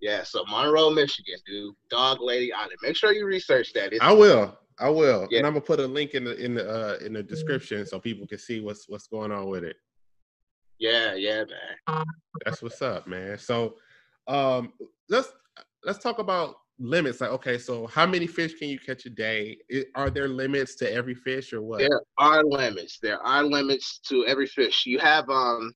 Yeah, 0.00 0.22
so 0.22 0.44
Monroe, 0.48 0.88
Michigan, 0.90 1.36
dude. 1.46 1.74
Dog 1.90 2.18
Lady 2.22 2.52
Island. 2.52 2.72
Make 2.82 2.96
sure 2.96 3.12
you 3.12 3.26
research 3.26 3.72
that. 3.74 3.92
It's 3.92 4.02
I 4.02 4.12
will. 4.12 4.56
I 4.78 4.88
will. 4.88 5.28
Yeah. 5.30 5.38
And 5.38 5.46
I'm 5.46 5.52
gonna 5.52 5.60
put 5.60 5.78
a 5.78 5.86
link 5.86 6.12
in 6.14 6.24
the 6.24 6.42
in 6.42 6.54
the 6.54 6.66
uh, 6.66 6.96
in 7.04 7.12
the 7.12 7.22
description 7.22 7.84
so 7.84 8.00
people 8.00 8.26
can 8.26 8.38
see 8.38 8.60
what's 8.60 8.88
what's 8.88 9.06
going 9.08 9.30
on 9.30 9.48
with 9.50 9.62
it. 9.62 9.76
yeah, 10.78 11.14
yeah, 11.14 11.44
man. 11.86 12.04
That's 12.46 12.62
what's 12.62 12.80
up, 12.80 13.06
man. 13.06 13.36
So 13.38 13.76
um 14.26 14.72
let's 15.10 15.28
let's 15.84 15.98
talk 15.98 16.18
about 16.18 16.56
limits. 16.80 17.20
Like, 17.20 17.30
okay, 17.30 17.58
so 17.58 17.86
how 17.86 18.06
many 18.06 18.26
fish 18.26 18.54
can 18.54 18.68
you 18.68 18.78
catch 18.78 19.06
a 19.06 19.10
day? 19.10 19.58
I- 19.72 19.84
Are 19.94 20.10
there 20.10 20.28
limits 20.28 20.74
to 20.76 20.92
every 20.92 21.14
fish 21.14 21.52
or 21.52 21.62
what? 21.62 21.80
There 21.80 22.00
are 22.18 22.42
limits. 22.44 22.98
There 23.00 23.20
are 23.20 23.44
limits 23.44 23.98
to 24.08 24.26
every 24.26 24.46
fish. 24.46 24.86
You 24.86 24.98
have 24.98 25.28
um 25.30 25.72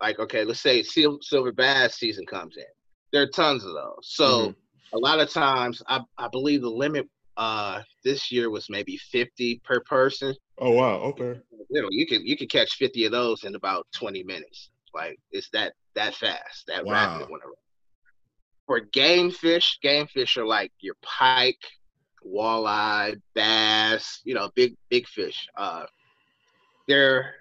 like 0.00 0.18
okay, 0.18 0.44
let's 0.44 0.60
say 0.60 0.82
sil- 0.84 1.20
silver 1.22 1.52
bass 1.52 1.96
season 1.96 2.26
comes 2.26 2.56
in. 2.56 2.64
There 3.12 3.22
are 3.22 3.26
tons 3.28 3.64
of 3.64 3.72
those. 3.72 4.00
So 4.02 4.48
Mhm. 4.48 4.54
a 4.94 4.98
lot 4.98 5.20
of 5.20 5.30
times 5.30 5.82
I, 5.88 6.00
I 6.18 6.28
believe 6.28 6.62
the 6.62 6.70
limit 6.70 7.08
uh 7.36 7.82
this 8.04 8.30
year 8.30 8.50
was 8.50 8.68
maybe 8.68 8.96
50 8.96 9.60
per 9.64 9.80
person. 9.80 10.34
Oh 10.58 10.70
wow, 10.72 10.96
okay. 11.10 11.40
You 11.70 11.82
know, 11.82 11.88
you 11.90 12.06
can 12.06 12.26
you 12.26 12.36
can 12.36 12.48
catch 12.48 12.72
50 12.74 13.04
of 13.06 13.12
those 13.12 13.44
in 13.44 13.54
about 13.54 13.86
20 13.94 14.22
minutes. 14.22 14.70
Like 14.94 15.18
it's 15.30 15.48
that 15.50 15.74
that 15.94 16.14
fast, 16.14 16.66
that 16.68 16.84
Wow. 16.84 16.92
rapid 16.92 17.30
whenever. 17.30 17.52
For 18.66 18.80
game 18.80 19.30
fish, 19.30 19.78
game 19.82 20.06
fish 20.06 20.36
are 20.36 20.46
like 20.46 20.72
your 20.80 20.94
pike, 21.02 21.58
walleye, 22.24 23.20
bass, 23.34 24.20
you 24.24 24.34
know, 24.34 24.50
big 24.54 24.74
big 24.90 25.06
fish. 25.08 25.46
Uh 25.56 25.84
they're 26.88 27.34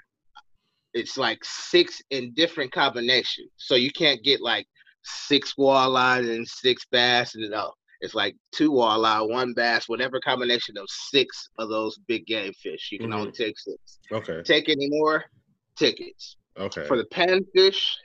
it's 0.93 1.17
like 1.17 1.39
six 1.43 2.01
in 2.10 2.34
different 2.34 2.71
combinations. 2.71 3.49
So 3.57 3.75
you 3.75 3.91
can't 3.91 4.21
get 4.23 4.41
like 4.41 4.67
six 5.03 5.53
walleye 5.57 6.36
and 6.36 6.47
six 6.47 6.86
bass 6.91 7.36
and 7.36 7.49
no. 7.49 7.71
It's 8.01 8.15
like 8.15 8.36
two 8.51 8.71
walleye, 8.71 9.29
one 9.29 9.53
bass, 9.53 9.88
whatever 9.88 10.19
combination 10.19 10.77
of 10.77 10.86
six 10.89 11.49
of 11.60 11.69
those 11.69 11.97
big 12.07 12.25
game 12.25 12.51
fish. 12.53 12.89
You 12.91 12.99
can 12.99 13.12
Mhm. 13.12 13.15
only 13.15 13.31
take 13.31 13.57
six. 13.60 13.99
Okay. 14.12 14.41
Take 14.43 14.69
any 14.69 14.89
more 14.89 15.25
tickets. 15.77 16.36
Okay. 16.57 16.86
For 16.88 16.97
the 16.97 17.05
panfish, 17.05 17.95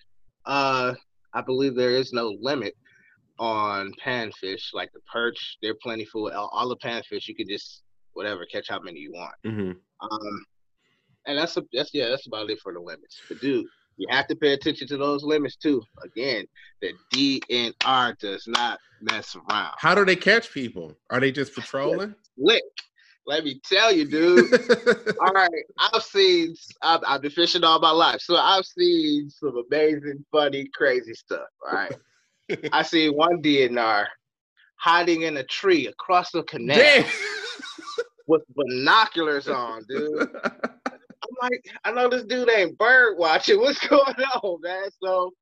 uh, 0.44 0.94
I 1.32 1.40
believe 1.40 1.74
there 1.74 1.96
is 1.96 2.12
no 2.12 2.36
limit 2.40 2.74
on 3.38 3.92
panfish. 4.04 4.72
Like 4.72 4.92
the 4.92 5.00
perch, 5.12 5.58
they're 5.62 5.76
plentiful. 5.82 6.30
All, 6.32 6.50
all 6.52 6.68
the 6.68 6.76
panfish, 6.76 7.28
you 7.28 7.34
can 7.34 7.48
just 7.48 7.82
whatever 8.12 8.46
catch 8.46 8.68
how 8.68 8.80
many 8.80 9.00
you 9.00 9.12
want. 9.12 9.34
hmm 9.44 9.72
Um, 10.00 10.44
and 11.26 11.38
that's 11.38 11.56
a, 11.56 11.62
that's 11.72 11.90
yeah, 11.92 12.08
that's 12.08 12.26
about 12.26 12.50
it 12.50 12.60
for 12.60 12.72
the 12.72 12.80
limits. 12.80 13.20
But 13.28 13.40
dude, 13.40 13.66
you 13.96 14.06
have 14.10 14.26
to 14.28 14.36
pay 14.36 14.52
attention 14.52 14.88
to 14.88 14.96
those 14.96 15.22
limits 15.22 15.56
too. 15.56 15.82
Again, 16.04 16.46
the 16.80 16.92
DNR 17.12 18.18
does 18.18 18.46
not 18.46 18.78
mess 19.00 19.36
around. 19.36 19.74
How 19.78 19.94
do 19.94 20.04
they 20.04 20.16
catch 20.16 20.52
people? 20.52 20.96
Are 21.10 21.20
they 21.20 21.32
just 21.32 21.54
patrolling? 21.54 22.14
Lick, 22.38 22.62
let 23.26 23.44
me 23.44 23.60
tell 23.64 23.92
you, 23.92 24.06
dude. 24.08 24.52
all 25.20 25.32
right, 25.32 25.64
I've 25.78 26.02
seen. 26.02 26.54
I've, 26.82 27.00
I've 27.06 27.22
been 27.22 27.30
fishing 27.30 27.64
all 27.64 27.80
my 27.80 27.90
life, 27.90 28.20
so 28.20 28.36
I've 28.36 28.66
seen 28.66 29.30
some 29.30 29.62
amazing, 29.70 30.24
funny, 30.30 30.68
crazy 30.74 31.14
stuff. 31.14 31.48
All 31.66 31.74
right, 31.74 31.96
I 32.72 32.82
see 32.82 33.08
one 33.08 33.42
DNR 33.42 34.06
hiding 34.76 35.22
in 35.22 35.36
a 35.38 35.44
tree 35.44 35.86
across 35.86 36.30
the 36.30 36.42
canal 36.44 36.76
Damn. 36.76 37.04
with 38.26 38.42
binoculars 38.54 39.48
on, 39.48 39.84
dude. 39.88 40.28
I'm 40.44 41.36
like, 41.40 41.66
I 41.84 41.92
know 41.92 42.08
this 42.08 42.24
dude 42.24 42.50
ain't 42.50 42.78
bird 42.78 43.16
watching. 43.18 43.60
What's 43.60 43.84
going 43.86 44.14
on, 44.42 44.60
man? 44.60 44.88
So 45.02 45.32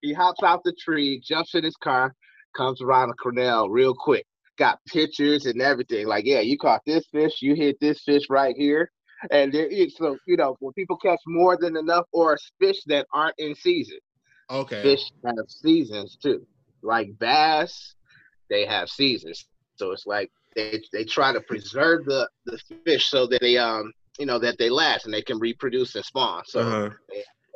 he 0.00 0.12
hops 0.12 0.42
out 0.42 0.62
the 0.64 0.74
tree, 0.78 1.20
jumps 1.24 1.54
in 1.54 1.64
his 1.64 1.76
car, 1.76 2.14
comes 2.56 2.80
around 2.80 3.08
the 3.08 3.14
canal 3.14 3.70
real 3.70 3.94
quick. 3.94 4.26
Got 4.56 4.78
pictures 4.86 5.46
and 5.46 5.60
everything. 5.60 6.06
Like, 6.06 6.24
yeah, 6.26 6.40
you 6.40 6.56
caught 6.56 6.82
this 6.86 7.04
fish, 7.10 7.42
you 7.42 7.54
hit 7.54 7.76
this 7.80 8.02
fish 8.02 8.24
right 8.30 8.54
here. 8.56 8.90
And 9.30 9.52
there 9.52 9.66
is 9.66 9.96
so 9.96 10.16
you 10.26 10.36
know, 10.36 10.56
when 10.60 10.72
people 10.74 10.96
catch 10.98 11.20
more 11.26 11.56
than 11.56 11.76
enough 11.76 12.04
or 12.12 12.38
fish 12.60 12.84
that 12.86 13.06
aren't 13.12 13.34
in 13.38 13.54
season, 13.54 13.98
okay. 14.50 14.82
fish 14.82 15.10
have 15.24 15.48
seasons 15.48 16.16
too. 16.22 16.46
Like 16.82 17.18
bass, 17.18 17.94
they 18.50 18.66
have 18.66 18.88
seasons. 18.88 19.46
So 19.76 19.90
it's 19.92 20.06
like 20.06 20.30
they 20.54 20.80
they 20.92 21.04
try 21.04 21.32
to 21.32 21.40
preserve 21.40 22.04
the 22.04 22.28
the 22.46 22.58
fish 22.84 23.06
so 23.06 23.26
that 23.26 23.40
they 23.40 23.56
um 23.56 23.92
you 24.18 24.26
know 24.26 24.38
that 24.38 24.58
they 24.58 24.70
last 24.70 25.04
and 25.04 25.14
they 25.14 25.22
can 25.22 25.38
reproduce 25.38 25.94
and 25.94 26.04
spawn. 26.04 26.42
So 26.46 26.60
Uh-huh. 26.60 26.90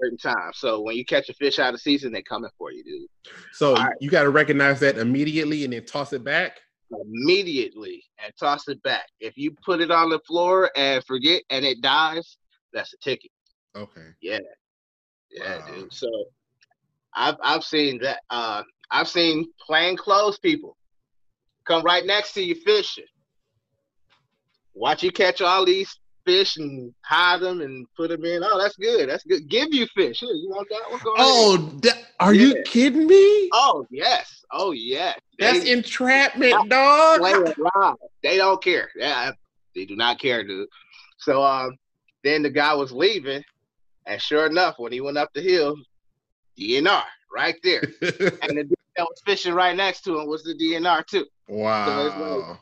certain 0.01 0.19
time. 0.19 0.51
So 0.55 0.81
when 0.81 0.97
you 0.97 1.05
catch 1.05 1.29
a 1.29 1.35
fish 1.35 1.59
out 1.59 1.75
of 1.75 1.81
season, 1.81 2.13
they're 2.13 2.23
coming 2.23 2.51
for 2.59 2.73
you, 2.73 2.85
dude. 2.85 3.35
So 3.53 3.75
right. 3.75 3.95
you 4.01 4.11
got 4.11 4.23
to 4.23 4.31
recognize 4.31 4.81
that 4.81 4.99
immediately 4.99 5.65
and 5.65 5.73
then 5.73 5.85
toss 5.85 6.13
it 6.13 6.25
back. 6.25 6.59
Immediately 6.91 8.03
and 8.25 8.33
toss 8.39 8.69
it 8.69 8.83
back. 8.83 9.07
If 9.21 9.37
you 9.37 9.55
put 9.65 9.81
it 9.81 9.91
on 9.91 10.09
the 10.09 10.21
floor 10.21 10.71
and 10.77 11.05
forget 11.05 11.43
and 11.51 11.65
it 11.65 11.81
dies, 11.83 12.39
that's 12.73 12.93
a 12.95 12.97
ticket. 12.99 13.31
Okay. 13.77 14.09
Yeah, 14.23 14.39
yeah, 15.31 15.59
Wow. 15.59 15.67
dude. 15.67 15.93
So 15.93 16.09
I've 17.19 17.37
I've 17.43 17.65
seen 17.65 17.99
that. 18.03 18.21
Uh, 18.31 18.63
I've 18.91 19.09
seen 19.09 19.49
plain 19.67 19.97
clothes 19.97 20.39
people 20.39 20.77
come 21.67 21.83
right 21.83 22.07
next 22.07 22.33
to 22.35 22.43
you 22.43 22.55
fishing. 22.55 23.05
Watch 24.73 25.03
you 25.03 25.11
catch 25.11 25.43
all 25.43 25.67
these 25.67 25.99
fish 26.25 26.57
and 26.57 26.95
hide 27.05 27.41
them 27.41 27.61
and 27.61 27.87
put 27.97 28.11
them 28.11 28.25
in. 28.25 28.43
Oh, 28.45 28.59
that's 28.59 28.77
good. 28.77 29.09
That's 29.09 29.25
good. 29.25 29.49
Give 29.49 29.69
you 29.73 29.87
fish. 29.97 30.21
Here, 30.21 30.31
you 30.31 30.49
want 30.49 30.69
that 30.71 30.91
one? 30.91 31.01
Go. 31.03 31.15
Oh, 31.19 31.57
that, 31.83 32.05
are 32.21 32.35
you 32.35 32.63
kidding 32.65 33.07
me? 33.07 33.51
oh 33.53 33.85
yes. 33.91 34.45
Oh 34.53 34.71
yes. 34.71 35.19
That's 35.39 35.61
They 35.65 35.73
entrapment, 35.73 36.71
dog. 36.71 37.21
They 38.23 38.37
don't 38.37 38.63
care. 38.63 38.91
Yeah, 38.95 39.33
they 39.75 39.85
do 39.85 39.97
not 39.97 40.21
care, 40.21 40.45
dude. 40.45 40.69
So 41.19 41.43
um, 41.43 41.77
then 42.23 42.43
the 42.43 42.51
guy 42.51 42.75
was 42.75 42.93
leaving, 42.93 43.43
and 44.07 44.23
sure 44.23 44.47
enough, 44.47 44.77
when 44.79 44.93
he 44.93 45.01
went 45.01 45.19
up 45.19 45.31
the 45.35 45.43
hill, 45.43 45.75
DNR 46.59 47.03
right 47.35 47.57
there. 47.63 47.83
and 48.01 48.59
the 48.59 48.65
dude 48.65 48.75
that 48.97 49.05
was 49.05 49.21
fishing 49.25 49.55
right 49.55 49.77
next 49.77 50.03
to 50.03 50.19
him 50.19 50.29
was 50.29 50.43
the 50.43 50.55
DNR 50.55 51.07
too. 51.07 51.27
wow. 51.49 52.59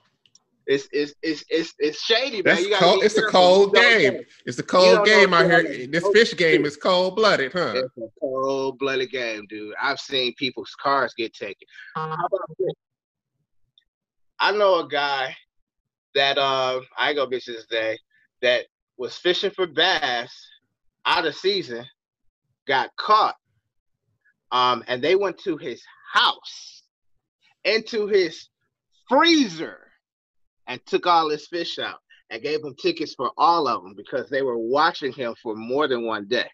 It's 0.66 0.88
it's 0.90 1.14
it's 1.22 1.44
it's, 1.48 1.74
it's 1.78 2.02
shady, 2.02 2.42
man. 2.42 2.56
That's 2.56 2.78
cold. 2.80 3.04
It's 3.04 3.16
a 3.16 3.26
cold 3.26 3.72
game. 3.72 4.22
It's 4.46 4.58
a 4.58 4.64
cold 4.64 5.06
game 5.06 5.32
out 5.32 5.48
here. 5.48 5.86
This 5.86 6.04
fish 6.08 6.36
game 6.36 6.64
is 6.64 6.76
cold 6.76 7.14
blooded, 7.14 7.52
huh? 7.52 7.74
It's 7.76 7.96
a 7.96 8.08
cold 8.18 8.76
blooded 8.80 9.12
game, 9.12 9.46
dude. 9.48 9.74
I've 9.80 10.00
seen 10.00 10.34
people's 10.34 10.74
cars 10.82 11.14
get 11.16 11.32
taken. 11.34 11.68
How 11.94 12.12
about 12.14 12.48
this? 12.58 12.72
I 14.40 14.50
know 14.52 14.80
a 14.80 14.88
guy 14.88 15.36
that 16.16 16.36
um 16.36 16.84
I 16.98 17.10
ain't 17.10 17.16
gonna 17.16 17.30
mention 17.30 17.54
his 17.54 17.66
name 17.70 17.96
that 18.42 18.66
was 18.96 19.16
fishing 19.16 19.52
for 19.52 19.68
bass 19.68 20.34
out 21.04 21.26
of 21.26 21.36
season, 21.36 21.84
got 22.66 22.90
caught. 22.96 23.36
Um, 24.56 24.82
and 24.88 25.02
they 25.02 25.16
went 25.16 25.38
to 25.40 25.56
his 25.58 25.82
house, 26.12 26.82
into 27.64 28.06
his 28.06 28.48
freezer, 29.08 29.78
and 30.66 30.80
took 30.86 31.06
all 31.06 31.28
his 31.30 31.46
fish 31.46 31.78
out 31.78 31.98
and 32.30 32.42
gave 32.42 32.64
him 32.64 32.74
tickets 32.80 33.14
for 33.14 33.30
all 33.36 33.68
of 33.68 33.82
them 33.82 33.94
because 33.96 34.28
they 34.30 34.42
were 34.42 34.58
watching 34.58 35.12
him 35.12 35.34
for 35.42 35.54
more 35.54 35.86
than 35.88 36.06
one 36.06 36.26
day. 36.26 36.48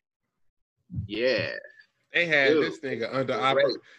Yeah. 1.06 1.50
They 2.12 2.26
had 2.26 2.48
Dude, 2.48 2.64
this 2.72 2.80
nigga 2.80 3.08
under 3.14 3.32
it's 3.34 3.42
oper- 3.42 3.54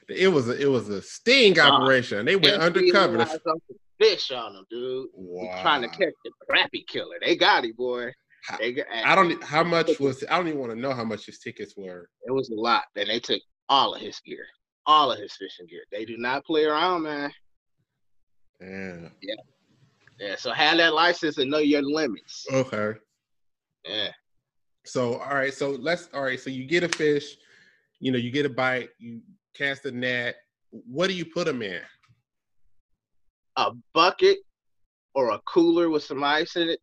great. 0.08 0.20
It 0.20 0.28
was 0.28 0.48
a 0.50 0.62
it 0.62 0.70
was 0.70 0.90
a 0.90 1.02
sting 1.02 1.58
Ah. 1.60 1.72
operation. 1.72 2.26
They 2.26 2.36
went 2.36 2.62
undercover. 2.62 3.18
to- 3.26 3.62
fish 4.00 4.32
on 4.32 4.56
him, 4.56 4.66
dude. 4.70 5.08
Wow. 5.14 5.62
Trying 5.62 5.82
to 5.84 5.88
catch 5.88 6.14
the 6.26 6.32
crappie 6.50 6.86
killer. 6.88 7.16
They 7.26 7.36
got 7.38 7.64
him, 7.64 7.74
boy. 7.78 8.12
How- 8.46 8.58
got, 8.58 8.86
I 8.94 9.16
don't. 9.16 9.42
How 9.44 9.64
much 9.64 10.00
was? 10.00 10.24
I 10.30 10.38
don't 10.38 10.48
even 10.50 10.60
want 10.60 10.74
to 10.74 10.80
know 10.80 10.94
how 10.94 11.06
much 11.06 11.26
his 11.26 11.40
tickets 11.40 11.74
were. 11.78 12.10
It 12.28 12.32
was 12.32 12.50
a 12.50 12.56
lot. 12.56 12.84
And 12.96 13.10
they 13.10 13.20
took 13.20 13.42
all 13.74 13.96
of 13.96 14.02
his 14.02 14.20
gear, 14.20 14.46
all 14.86 15.12
of 15.12 15.18
his 15.18 15.34
fishing 15.34 15.66
gear. 15.66 15.82
They 15.92 16.06
do 16.06 16.16
not 16.16 16.46
play 16.46 16.66
around, 16.66 17.02
man. 17.02 17.32
Yeah. 18.62 19.10
Yeah. 20.20 20.36
So 20.38 20.52
have 20.52 20.78
that 20.78 20.94
license 20.94 21.40
and 21.40 21.50
know 21.50 21.58
your 21.58 21.82
limits. 21.82 22.46
Okay. 22.54 23.00
Yeah. 23.84 24.10
So 24.86 25.16
all 25.16 25.34
right. 25.34 25.54
So 25.54 25.72
let's. 25.72 26.08
All 26.14 26.22
right. 26.22 26.40
So 26.40 26.52
you 26.52 26.66
get 26.66 26.84
a 26.84 26.88
fish. 26.88 27.36
You 28.00 28.12
know, 28.12 28.20
you 28.20 28.30
get 28.30 28.46
a 28.46 28.50
bite. 28.50 28.90
You 29.00 29.22
cast 29.56 29.86
a 29.86 29.92
net. 29.92 30.36
What 30.70 31.08
do 31.08 31.14
you 31.14 31.26
put 31.26 31.46
them 31.46 31.64
in? 31.64 31.82
A 33.56 33.72
bucket 33.96 34.38
or 35.16 35.32
a 35.32 35.40
cooler 35.48 35.90
with 35.90 36.04
some 36.04 36.24
ice 36.24 36.58
in 36.58 36.70
it. 36.70 36.80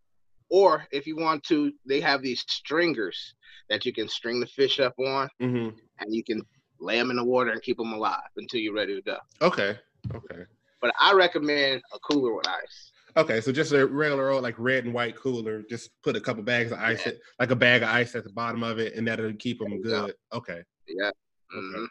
Or 0.51 0.87
if 0.91 1.07
you 1.07 1.17
want 1.17 1.45
to, 1.45 1.73
they 1.87 2.01
have 2.01 2.21
these 2.21 2.45
stringers 2.49 3.35
that 3.69 3.87
you 3.87 3.93
can 3.93 4.09
string 4.09 4.41
the 4.41 4.47
fish 4.47 4.81
up 4.81 4.95
on 4.99 5.29
Mm-hmm. 5.41 5.77
and 6.01 6.15
you 6.15 6.25
can 6.25 6.43
lay 6.81 6.99
them 6.99 7.11
in 7.11 7.17
the 7.17 7.25
water 7.25 7.51
and 7.51 7.63
keep 7.63 7.77
them 7.77 7.93
alive 7.93 8.21
until 8.37 8.61
you're 8.61 8.75
ready 8.75 8.95
to 8.97 9.03
go. 9.03 9.17
Okay. 9.43 9.79
Okay. 10.15 10.45
But 10.81 10.93
I 10.99 11.13
recommend 11.13 11.83
a 11.93 11.99
cooler 11.99 12.35
with 12.35 12.49
ice. 12.49 12.93
Okay, 13.17 13.41
so 13.41 13.51
just 13.53 13.73
a 13.73 13.87
regular 13.87 14.31
old 14.31 14.43
like 14.43 14.55
red 14.59 14.85
and 14.85 14.95
white 14.95 15.17
cooler. 15.17 15.63
Just 15.69 15.91
put 16.03 16.17
a 16.17 16.21
couple 16.21 16.43
bags 16.43 16.73
of 16.73 16.79
ice, 16.79 17.03
Yeah. 17.05 17.13
at, 17.13 17.19
like 17.39 17.51
a 17.51 17.57
bag 17.57 17.83
of 17.83 17.89
ice 17.89 18.15
at 18.15 18.25
the 18.25 18.31
bottom 18.31 18.63
of 18.63 18.79
it, 18.79 18.95
and 18.95 19.07
that'll 19.07 19.33
keep 19.35 19.59
them 19.59 19.73
you 19.73 19.83
go. 19.83 20.07
good. 20.07 20.15
Okay. 20.33 20.63
Yeah. 20.87 21.11
Mhm. 21.55 21.87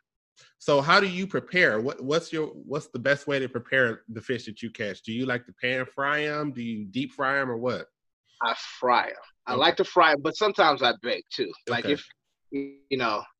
So 0.57 0.79
how 0.81 0.99
do 1.01 1.07
you 1.07 1.27
prepare? 1.27 1.81
What 1.81 2.01
what's 2.01 2.31
your 2.31 2.47
what's 2.47 2.87
the 2.87 2.99
best 2.99 3.27
way 3.27 3.37
to 3.39 3.49
prepare 3.49 4.03
the 4.07 4.21
fish 4.21 4.45
that 4.45 4.61
you 4.61 4.71
catch? 4.71 5.01
Do 5.03 5.11
you 5.11 5.25
like 5.25 5.45
to 5.45 5.53
pan 5.61 5.85
fry 5.85 6.21
them? 6.25 6.53
Do 6.53 6.61
you 6.63 6.85
deep 6.85 7.11
fry 7.11 7.35
them 7.35 7.51
or 7.51 7.57
what? 7.57 7.87
I 8.41 8.55
fry 8.79 9.07
them. 9.07 9.15
I 9.45 9.51
Okay. 9.53 9.59
like 9.59 9.75
to 9.77 9.83
fry 9.83 10.13
'em, 10.13 10.21
but 10.21 10.37
sometimes 10.37 10.81
I 10.81 10.93
bake 11.01 11.25
too. 11.29 11.51
Like 11.67 11.83
Okay. 11.85 11.93
if 11.93 12.05
you 12.51 12.61
know, 12.63 12.89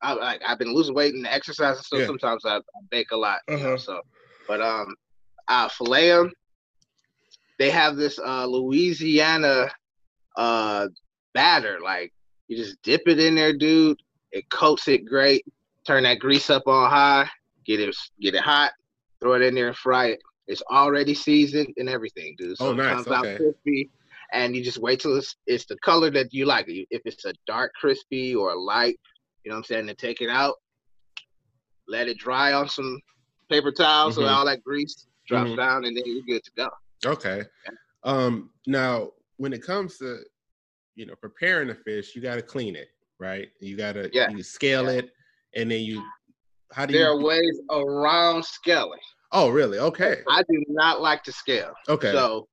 I 0.02 0.12
like 0.12 0.12
I've 0.14 0.30
been 0.30 0.42
losing 0.42 0.64
weight 0.66 0.84
and 0.86 0.98
exercising, 0.98 1.58
so 1.58 1.72
Yeah. 1.72 2.06
sometimes 2.06 2.24
I, 2.24 2.38
I 2.42 2.50
bake 2.78 2.98
a 2.98 3.00
lot. 3.04 3.28
You 3.48 3.56
know, 3.56 3.56
Uh-huh. 3.56 3.76
so, 3.76 4.00
but 4.46 4.60
um, 4.60 4.94
I 5.48 5.68
fillet 5.68 6.08
them. 6.08 6.32
They 7.58 7.70
have 7.70 7.96
this 7.96 8.18
uh 8.18 8.46
Louisiana 8.46 9.68
uh 10.36 10.88
batter. 11.34 11.78
Like 11.82 12.12
you 12.48 12.56
just 12.56 12.80
dip 12.82 13.02
it 13.06 13.18
in 13.18 13.34
there, 13.34 13.56
dude. 13.56 13.98
It 14.32 14.48
coats 14.50 14.88
it 14.88 15.04
great. 15.04 15.44
Turn 15.86 16.02
that 16.04 16.18
grease 16.20 16.50
up 16.50 16.66
on 16.66 16.90
high. 16.90 17.28
Get 17.66 17.80
it 17.80 17.94
get 18.20 18.34
it 18.34 18.42
hot. 18.42 18.72
Throw 19.20 19.34
it 19.34 19.42
in 19.42 19.54
there 19.54 19.68
and 19.68 19.76
fry 19.76 20.06
it. 20.08 20.20
It's 20.46 20.62
already 20.70 21.14
seasoned 21.14 21.74
and 21.76 21.88
everything, 21.88 22.34
dude. 22.38 22.58
So 22.58 22.70
Oh, 22.70 22.72
nice, 22.74 23.06
it 23.06 23.08
comes 23.08 23.10
okay. 23.22 23.36
out 23.36 23.36
crispy, 23.36 23.90
and 24.32 24.54
you 24.54 24.62
just 24.62 24.78
wait 24.78 25.00
till 25.00 25.16
it's 25.16 25.36
it's 25.46 25.64
the 25.66 25.76
color 25.78 26.10
that 26.10 26.32
you 26.32 26.46
like. 26.46 26.66
If 26.68 27.02
it's 27.04 27.24
a 27.24 27.32
dark 27.46 27.72
crispy 27.74 28.34
or 28.34 28.50
a 28.50 28.58
light, 28.58 28.98
you 29.44 29.50
know 29.50 29.56
what 29.56 29.58
I'm 29.60 29.64
saying. 29.64 29.86
to 29.86 29.94
take 29.94 30.20
it 30.20 30.30
out, 30.30 30.56
let 31.88 32.08
it 32.08 32.18
dry 32.18 32.52
on 32.52 32.68
some 32.68 32.98
paper 33.48 33.72
towels 33.72 34.14
so 34.14 34.22
Mhm. 34.22 34.30
all 34.32 34.44
that 34.44 34.62
grease 34.62 35.06
drops 35.26 35.50
Mhm. 35.50 35.56
down, 35.56 35.84
and 35.84 35.96
then 35.96 36.04
you're 36.06 36.22
good 36.22 36.44
to 36.44 36.50
go. 36.52 36.68
Okay. 37.04 37.44
Um, 38.02 38.52
now 38.66 39.12
when 39.36 39.52
it 39.52 39.62
comes 39.62 39.98
to 39.98 40.18
you 40.94 41.06
know 41.06 41.14
preparing 41.16 41.68
the 41.68 41.74
fish, 41.74 42.14
you 42.14 42.22
got 42.22 42.36
to 42.36 42.42
clean 42.42 42.76
it, 42.76 42.88
right? 43.18 43.50
You 43.60 43.76
got 43.76 43.92
to 43.92 44.10
Yeah. 44.12 44.30
you 44.30 44.42
scale 44.42 44.84
Yeah. 44.84 44.98
it, 44.98 45.14
and 45.54 45.70
then 45.70 45.80
you 45.82 46.02
how 46.72 46.86
do 46.86 46.92
There 46.92 47.02
you? 47.02 47.08
are 47.08 47.20
ways 47.20 47.60
around 47.70 48.44
scaling. 48.44 49.00
Oh, 49.32 49.48
really? 49.50 49.78
Okay. 49.78 50.22
I 50.28 50.42
do 50.42 50.64
not 50.68 51.00
like 51.00 51.22
to 51.24 51.32
scale. 51.32 51.72
Okay. 51.88 52.12
So 52.12 52.48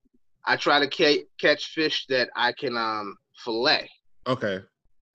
I 0.47 0.55
try 0.55 0.79
to 0.79 0.87
ca- 0.87 1.25
catch 1.39 1.65
fish 1.73 2.05
that 2.09 2.29
I 2.35 2.53
can 2.53 2.75
um 2.77 3.15
fillet. 3.43 3.89
Okay. 4.25 4.59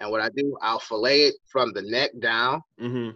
And 0.01 0.11
what 0.11 0.21
I 0.21 0.29
do, 0.37 0.57
I'll 0.62 0.79
fillet 0.81 1.23
it 1.29 1.35
from 1.51 1.73
the 1.73 1.83
neck 1.83 2.11
down, 2.21 2.61
Mm-hmm. 2.81 3.11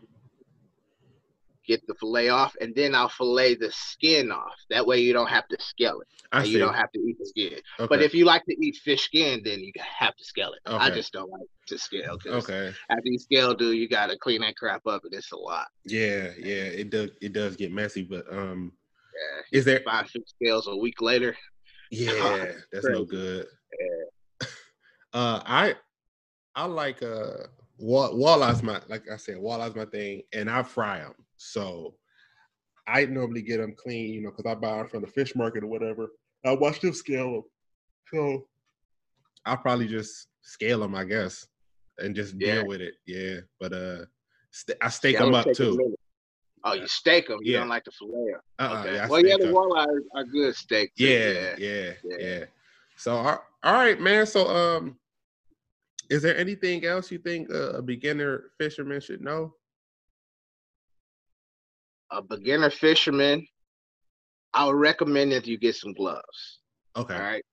get 1.66 1.84
the 1.88 1.94
fillet 1.98 2.28
off, 2.28 2.54
and 2.60 2.72
then 2.76 2.94
I'll 2.94 3.08
fillet 3.08 3.56
the 3.56 3.72
skin 3.72 4.30
off. 4.30 4.54
That 4.70 4.86
way 4.86 5.00
you 5.00 5.12
don't 5.12 5.28
have 5.28 5.48
to 5.48 5.56
scale 5.60 6.00
it. 6.00 6.06
I 6.30 6.44
see. 6.44 6.50
you 6.50 6.58
don't 6.58 6.74
have 6.74 6.90
to 6.92 7.00
eat 7.00 7.16
the 7.18 7.26
skin. 7.26 7.58
okay. 7.80 7.86
But 7.88 8.02
if 8.02 8.14
you 8.14 8.24
like 8.24 8.44
to 8.44 8.54
eat 8.64 8.76
fish 8.76 9.02
skin, 9.04 9.42
then 9.44 9.60
you 9.60 9.72
have 9.80 10.14
to 10.16 10.24
scale 10.24 10.52
it. 10.52 10.60
Okay. 10.70 10.84
I 10.84 10.90
just 10.90 11.12
don't 11.12 11.30
like 11.30 11.48
to 11.68 11.78
scale 11.78 12.18
okay. 12.26 12.72
after 12.88 13.02
you 13.04 13.18
scale, 13.18 13.52
dude, 13.54 13.76
you 13.76 13.88
gotta 13.88 14.16
clean 14.16 14.42
that 14.42 14.56
crap 14.56 14.86
up, 14.86 15.02
and 15.04 15.12
it's 15.12 15.32
a 15.32 15.36
lot. 15.36 15.66
Yeah, 15.84 16.30
yeah. 16.38 16.64
It 16.80 16.90
does. 16.90 17.10
It 17.20 17.32
does 17.32 17.56
get 17.56 17.72
messy, 17.72 18.02
but 18.04 18.24
um, 18.32 18.72
Yeah. 19.14 19.58
is 19.58 19.64
there? 19.64 19.80
Five 19.84 20.08
fish 20.08 20.22
scales 20.28 20.68
a 20.68 20.76
week 20.76 21.00
later. 21.00 21.36
Yeah, 21.90 22.52
that's 22.72 22.88
no 22.88 23.04
good. 23.04 23.46
Uh, 25.12 25.40
I 25.46 25.74
I 26.54 26.66
like 26.66 27.02
uh 27.02 27.44
wall, 27.78 28.12
walleye's 28.14 28.62
my 28.62 28.82
like 28.88 29.04
I 29.10 29.16
said 29.16 29.36
walleye's 29.36 29.74
my 29.74 29.86
thing, 29.86 30.22
and 30.34 30.50
I 30.50 30.62
fry 30.62 30.98
them. 30.98 31.14
So 31.38 31.94
I 32.86 33.06
normally 33.06 33.40
get 33.40 33.58
them 33.58 33.74
clean, 33.78 34.12
you 34.12 34.22
know, 34.22 34.30
because 34.30 34.50
I 34.50 34.54
buy 34.56 34.76
them 34.76 34.88
from 34.88 35.00
the 35.02 35.06
fish 35.06 35.34
market 35.34 35.64
or 35.64 35.68
whatever. 35.68 36.08
I 36.44 36.52
watch 36.52 36.80
them 36.80 36.92
scale 36.92 37.32
them. 37.32 37.42
So 38.12 38.46
I'll 39.46 39.56
probably 39.56 39.86
just 39.88 40.28
scale 40.42 40.80
them, 40.80 40.94
I 40.94 41.04
guess, 41.04 41.46
and 41.98 42.14
just 42.14 42.36
Yeah. 42.38 42.56
deal 42.56 42.66
with 42.66 42.82
it. 42.82 42.94
Yeah, 43.06 43.40
but 43.58 43.72
uh, 43.72 44.04
st- 44.50 44.78
I 44.82 44.88
stake 44.90 45.14
Yeah, 45.14 45.24
them 45.24 45.34
up 45.34 45.46
too. 45.54 45.96
Oh, 46.68 46.72
you 46.72 46.88
steak 46.88 47.28
them. 47.28 47.38
You 47.42 47.52
Yeah. 47.52 47.58
don't 47.60 47.68
like 47.68 47.84
the 47.84 47.92
filet. 47.92 48.34
Uh-uh, 48.58 48.80
Okay. 48.80 48.94
yeah, 48.94 49.08
well, 49.08 49.24
yeah, 49.24 49.36
the 49.36 49.44
the 49.44 49.48
'em. 49.50 49.54
walleye 49.54 49.98
are, 50.14 50.24
good 50.24 50.56
steak. 50.56 50.90
Yeah, 50.96 51.54
yeah, 51.58 51.92
yeah. 52.02 52.16
yeah. 52.18 52.44
So 52.96 53.14
all 53.14 53.38
right, 53.62 54.00
man. 54.00 54.26
So 54.26 54.48
um, 54.48 54.98
is 56.10 56.22
there 56.22 56.36
anything 56.36 56.84
else 56.84 57.12
you 57.12 57.18
think 57.18 57.50
a 57.50 57.80
beginner 57.80 58.50
fisherman 58.58 59.00
should 59.00 59.20
know? 59.20 59.54
A 62.10 62.20
beginner 62.20 62.70
fisherman, 62.70 63.46
I 64.52 64.64
would 64.66 64.76
recommend 64.76 65.32
that 65.32 65.46
you 65.46 65.58
get 65.58 65.76
some 65.76 65.92
gloves. 65.92 66.60
Okay. 66.96 67.14
All 67.14 67.20
right. 67.20 67.44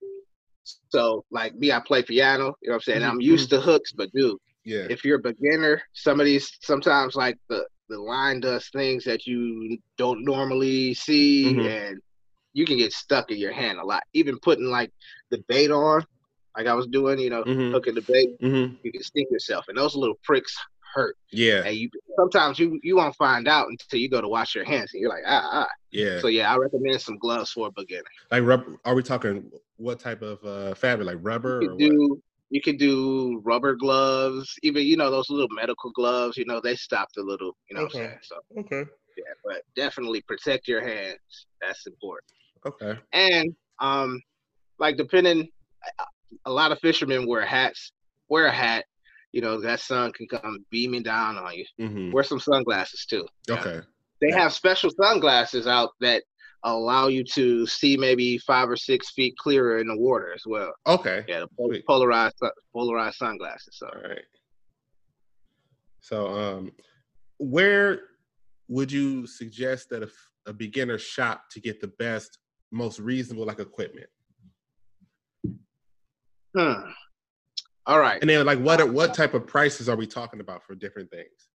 So, 0.89 1.23
like 1.29 1.53
me, 1.55 1.71
I 1.71 1.79
play 1.81 2.01
piano. 2.03 2.55
You 2.61 2.69
know 2.69 2.73
what 2.73 2.75
I'm 2.75 2.81
saying? 2.81 3.01
Mhm, 3.01 3.09
I'm 3.09 3.21
used 3.21 3.49
to 3.51 3.59
hooks, 3.59 3.91
but 3.91 4.11
dude, 4.13 4.37
Yeah. 4.63 4.87
if 4.89 5.03
you're 5.03 5.17
a 5.17 5.21
beginner, 5.21 5.81
some 5.93 6.19
of 6.19 6.25
these 6.25 6.49
sometimes 6.61 7.15
like 7.15 7.37
the 7.49 7.67
the 7.89 7.97
line 7.99 8.39
does 8.39 8.67
things 8.69 9.03
that 9.05 9.25
you 9.27 9.77
don't 9.97 10.23
normally 10.23 10.93
see, 10.93 11.53
Mhm. 11.53 11.67
and 11.67 12.01
you 12.53 12.65
can 12.65 12.77
get 12.77 12.93
stuck 12.93 13.31
in 13.31 13.37
your 13.37 13.51
hand 13.51 13.79
a 13.79 13.85
lot. 13.85 14.03
Even 14.13 14.39
putting 14.39 14.65
like 14.65 14.91
the 15.31 15.43
bait 15.47 15.71
on, 15.71 16.05
like 16.57 16.67
I 16.67 16.73
was 16.73 16.87
doing, 16.87 17.19
you 17.19 17.29
know, 17.29 17.43
Mhm. 17.43 17.71
hooking 17.71 17.95
the 17.95 18.01
bait, 18.01 18.35
hmm 18.39 18.75
you 18.83 18.91
can 18.91 19.03
sting 19.03 19.27
yourself, 19.31 19.67
and 19.69 19.77
those 19.77 19.95
little 19.95 20.19
pricks 20.23 20.55
hurt. 20.93 21.17
Yeah. 21.31 21.63
And 21.65 21.75
you 21.75 21.89
sometimes 22.15 22.59
you 22.59 22.79
you 22.83 22.95
won't 22.97 23.15
find 23.15 23.47
out 23.47 23.67
until 23.69 23.99
you 23.99 24.09
go 24.09 24.21
to 24.21 24.27
wash 24.27 24.53
your 24.55 24.63
hands, 24.65 24.93
and 24.93 25.01
you're 25.01 25.09
like, 25.09 25.23
ah, 25.25 25.49
ah. 25.51 25.69
Yeah. 25.91 26.19
So 26.19 26.27
yeah, 26.27 26.53
I 26.53 26.57
recommend 26.57 27.01
some 27.01 27.17
gloves 27.17 27.51
for 27.51 27.67
a 27.67 27.71
beginner. 27.71 28.03
like 28.31 28.43
rubber. 28.43 28.77
Are 28.85 28.93
we 28.95 29.03
talking 29.03 29.51
what 29.77 29.99
type 29.99 30.21
of 30.21 30.43
uh 30.45 30.73
fabric? 30.75 31.07
Like 31.07 31.17
rubber 31.21 31.61
or 31.71 31.77
do 31.77 32.21
you 32.53 32.61
can 32.61 32.77
do 32.77 33.41
rubber 33.43 33.75
gloves, 33.75 34.53
even 34.61 34.83
you 34.85 34.95
know 34.95 35.09
those 35.09 35.27
little 35.31 35.49
medical 35.55 35.89
gloves. 35.89 36.37
You 36.37 36.45
know 36.45 36.61
they 36.61 36.75
stop 36.75 37.07
the 37.15 37.23
little, 37.23 37.57
you 37.67 37.75
know. 37.75 37.85
Okay. 37.85 38.13
So 38.21 38.35
Okay. 38.59 38.83
yeah, 39.17 39.33
but 39.43 39.63
definitely 39.75 40.21
protect 40.27 40.67
your 40.67 40.87
hands. 40.87 41.47
That's 41.61 41.87
important. 41.87 42.31
Okay. 42.67 42.99
And 43.11 43.55
um, 43.79 44.21
like 44.77 44.97
depending, 44.97 45.49
a 46.45 46.51
lot 46.51 46.71
of 46.71 46.77
fishermen 46.77 47.27
wear 47.27 47.43
hats. 47.43 47.91
Wear 48.29 48.45
a 48.45 48.51
hat. 48.51 48.85
You 49.31 49.41
know 49.41 49.59
that 49.61 49.79
sun 49.79 50.11
can 50.13 50.27
come 50.27 50.63
beaming 50.69 51.01
down 51.01 51.37
on 51.39 51.55
you. 51.55 51.65
hmm 51.79 52.11
Wear 52.11 52.23
some 52.23 52.39
sunglasses 52.39 53.07
too. 53.09 53.25
Okay. 53.49 53.79
They 54.21 54.27
Yeah. 54.29 54.41
have 54.43 54.53
special 54.53 54.91
sunglasses 55.01 55.65
out 55.65 55.89
that 56.01 56.23
allow 56.63 57.07
you 57.07 57.23
to 57.23 57.67
see 57.67 57.97
maybe 57.97 58.37
five 58.37 58.69
or 58.69 58.77
six 58.77 59.11
feet 59.11 59.35
clearer 59.37 59.79
in 59.79 59.87
the 59.87 59.97
water 59.97 60.33
as 60.33 60.43
well. 60.45 60.73
Okay. 60.87 61.25
Yeah, 61.27 61.41
the 61.41 61.47
pol- 61.57 61.73
polarized 61.87 62.35
polarized 62.73 63.17
sunglasses. 63.17 63.77
So 63.77 63.87
All 63.87 64.09
right. 64.09 64.25
So 65.99 66.27
um, 66.27 66.71
where 67.37 68.01
would 68.67 68.91
you 68.91 69.27
suggest 69.27 69.89
that 69.89 70.09
a 70.45 70.53
beginner 70.53 70.97
shop 70.97 71.43
to 71.51 71.61
get 71.61 71.79
the 71.79 71.87
best, 71.99 72.39
most 72.71 72.99
reasonable 72.99 73.45
like 73.45 73.59
equipment? 73.59 74.07
Hmm. 76.57 76.89
All 77.85 77.99
right. 77.99 78.21
And 78.21 78.29
then 78.29 78.45
like 78.45 78.59
what 78.59 78.87
what 78.91 79.13
type 79.13 79.33
of 79.33 79.47
prices 79.47 79.89
are 79.89 79.95
we 79.95 80.07
talking 80.07 80.39
about 80.39 80.63
for 80.63 80.75
different 80.75 81.09
things? 81.09 81.49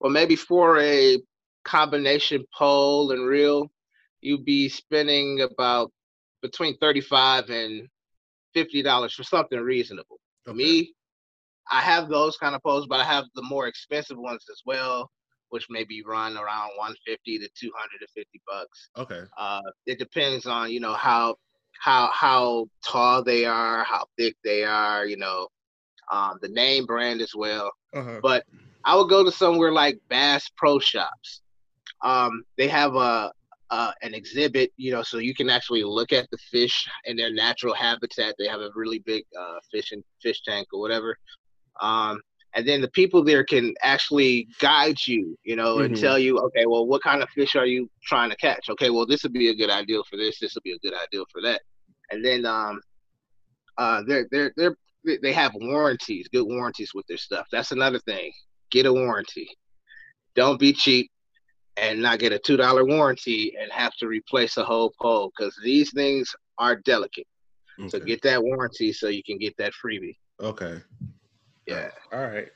Well, 0.00 0.12
maybe 0.12 0.36
for 0.36 0.78
a 0.80 1.18
combination 1.64 2.44
pole 2.56 3.12
and 3.12 3.26
reel, 3.26 3.70
you'd 4.20 4.44
be 4.44 4.68
spending 4.68 5.40
about 5.42 5.92
between 6.42 6.76
thirty-five 6.78 7.50
and 7.50 7.88
fifty 8.54 8.82
dollars 8.82 9.14
for 9.14 9.24
something 9.24 9.60
reasonable. 9.60 10.18
Okay. 10.48 10.56
Me, 10.56 10.94
I 11.70 11.80
have 11.80 12.08
those 12.08 12.36
kind 12.36 12.54
of 12.54 12.62
poles, 12.62 12.86
but 12.86 13.00
I 13.00 13.04
have 13.04 13.24
the 13.34 13.42
more 13.42 13.66
expensive 13.66 14.16
ones 14.16 14.44
as 14.50 14.62
well, 14.64 15.10
which 15.50 15.66
maybe 15.68 16.02
run 16.02 16.36
around 16.36 16.70
one 16.76 16.94
fifty 17.06 17.38
to 17.38 17.48
two 17.58 17.70
hundred 17.76 18.00
and 18.00 18.10
fifty 18.14 18.40
bucks. 18.46 18.90
Okay. 18.96 19.22
Uh, 19.36 19.60
it 19.86 19.98
depends 19.98 20.46
on 20.46 20.70
you 20.70 20.80
know 20.80 20.94
how 20.94 21.36
how 21.80 22.10
how 22.12 22.66
tall 22.84 23.22
they 23.22 23.44
are, 23.44 23.84
how 23.84 24.06
thick 24.16 24.36
they 24.42 24.64
are, 24.64 25.06
you 25.06 25.16
know, 25.16 25.48
um, 26.10 26.38
the 26.40 26.48
name 26.48 26.86
brand 26.86 27.20
as 27.20 27.34
well. 27.34 27.70
Uh-huh. 27.94 28.20
But 28.22 28.44
I 28.84 28.96
would 28.96 29.08
go 29.08 29.24
to 29.24 29.30
somewhere 29.30 29.72
like 29.72 30.00
Bass 30.08 30.48
Pro 30.56 30.78
Shops. 30.78 31.42
Um, 32.04 32.42
they 32.56 32.68
have 32.68 32.94
a, 32.94 33.32
a 33.70 33.92
an 34.02 34.14
exhibit, 34.14 34.72
you 34.76 34.92
know, 34.92 35.02
so 35.02 35.18
you 35.18 35.34
can 35.34 35.50
actually 35.50 35.84
look 35.84 36.12
at 36.12 36.28
the 36.30 36.38
fish 36.50 36.86
in 37.04 37.16
their 37.16 37.32
natural 37.32 37.74
habitat. 37.74 38.34
They 38.38 38.46
have 38.48 38.60
a 38.60 38.70
really 38.74 39.00
big 39.00 39.24
uh, 39.38 39.58
fish 39.70 39.92
and 39.92 40.02
fish 40.22 40.42
tank 40.42 40.68
or 40.72 40.80
whatever. 40.80 41.16
Um, 41.80 42.20
and 42.54 42.66
then 42.66 42.80
the 42.80 42.90
people 42.90 43.22
there 43.22 43.44
can 43.44 43.74
actually 43.82 44.48
guide 44.58 44.96
you, 45.06 45.36
you 45.44 45.54
know, 45.54 45.80
and 45.80 45.94
Mhm. 45.94 46.00
tell 46.00 46.18
you, 46.18 46.38
okay, 46.38 46.66
well, 46.66 46.86
what 46.86 47.02
kind 47.02 47.22
of 47.22 47.28
fish 47.30 47.56
are 47.56 47.66
you 47.66 47.90
trying 48.02 48.30
to 48.30 48.36
catch? 48.36 48.68
Okay, 48.70 48.90
well, 48.90 49.06
this 49.06 49.22
would 49.22 49.34
be 49.34 49.50
a 49.50 49.54
good 49.54 49.70
idea 49.70 50.02
for 50.08 50.16
this. 50.16 50.38
This 50.40 50.54
would 50.54 50.64
be 50.64 50.72
a 50.72 50.78
good 50.78 50.94
idea 50.94 51.22
for 51.30 51.42
that. 51.42 51.60
And 52.10 52.24
then 52.24 52.46
um, 52.46 52.80
uh, 53.76 54.02
they're 54.06 54.26
they're 54.30 54.52
they're 54.56 54.76
they- 55.04 55.18
they 55.18 55.32
have 55.32 55.52
warranties, 55.54 56.26
good 56.28 56.44
warranties 56.46 56.92
with 56.94 57.06
their 57.06 57.16
stuff. 57.18 57.46
That's 57.52 57.70
another 57.72 58.00
thing. 58.00 58.32
Get 58.70 58.86
a 58.86 58.92
warranty. 58.92 59.48
Don't 60.34 60.58
be 60.58 60.72
cheap 60.72 61.10
and 61.80 62.00
not 62.00 62.18
get 62.18 62.32
a 62.32 62.38
two 62.38 62.56
dollar 62.56 62.84
warranty 62.84 63.54
and 63.60 63.70
have 63.72 63.94
to 63.96 64.06
replace 64.06 64.56
a 64.56 64.64
whole 64.64 64.92
pole 65.00 65.32
because 65.36 65.58
these 65.62 65.92
things 65.92 66.34
are 66.58 66.76
delicate. 66.76 67.26
So 67.86 68.00
get 68.00 68.22
that 68.22 68.42
warranty 68.42 68.92
so 68.92 69.06
you 69.06 69.22
can 69.22 69.38
get 69.38 69.56
that 69.58 69.72
freebie. 69.72 70.16
Okay. 70.40 70.80
Yeah. 71.66 71.90
All 72.12 72.26
right. 72.26 72.48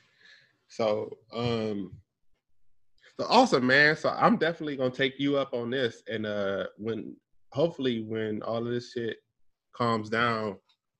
So, 0.67 1.17
um, 1.31 1.93
so 3.17 3.25
awesome, 3.29 3.65
man. 3.65 3.95
So 3.95 4.09
I'm 4.09 4.37
definitely 4.37 4.75
gonna 4.75 4.89
take 4.89 5.19
you 5.19 5.37
up 5.37 5.53
on 5.53 5.69
this, 5.69 6.03
and 6.09 6.25
uh, 6.25 6.65
when 6.77 7.15
hopefully 7.53 8.01
when 8.01 8.41
all 8.41 8.57
of 8.57 8.73
this 8.73 8.91
shit 8.91 9.17
calms 9.73 10.09
down, 10.09 10.57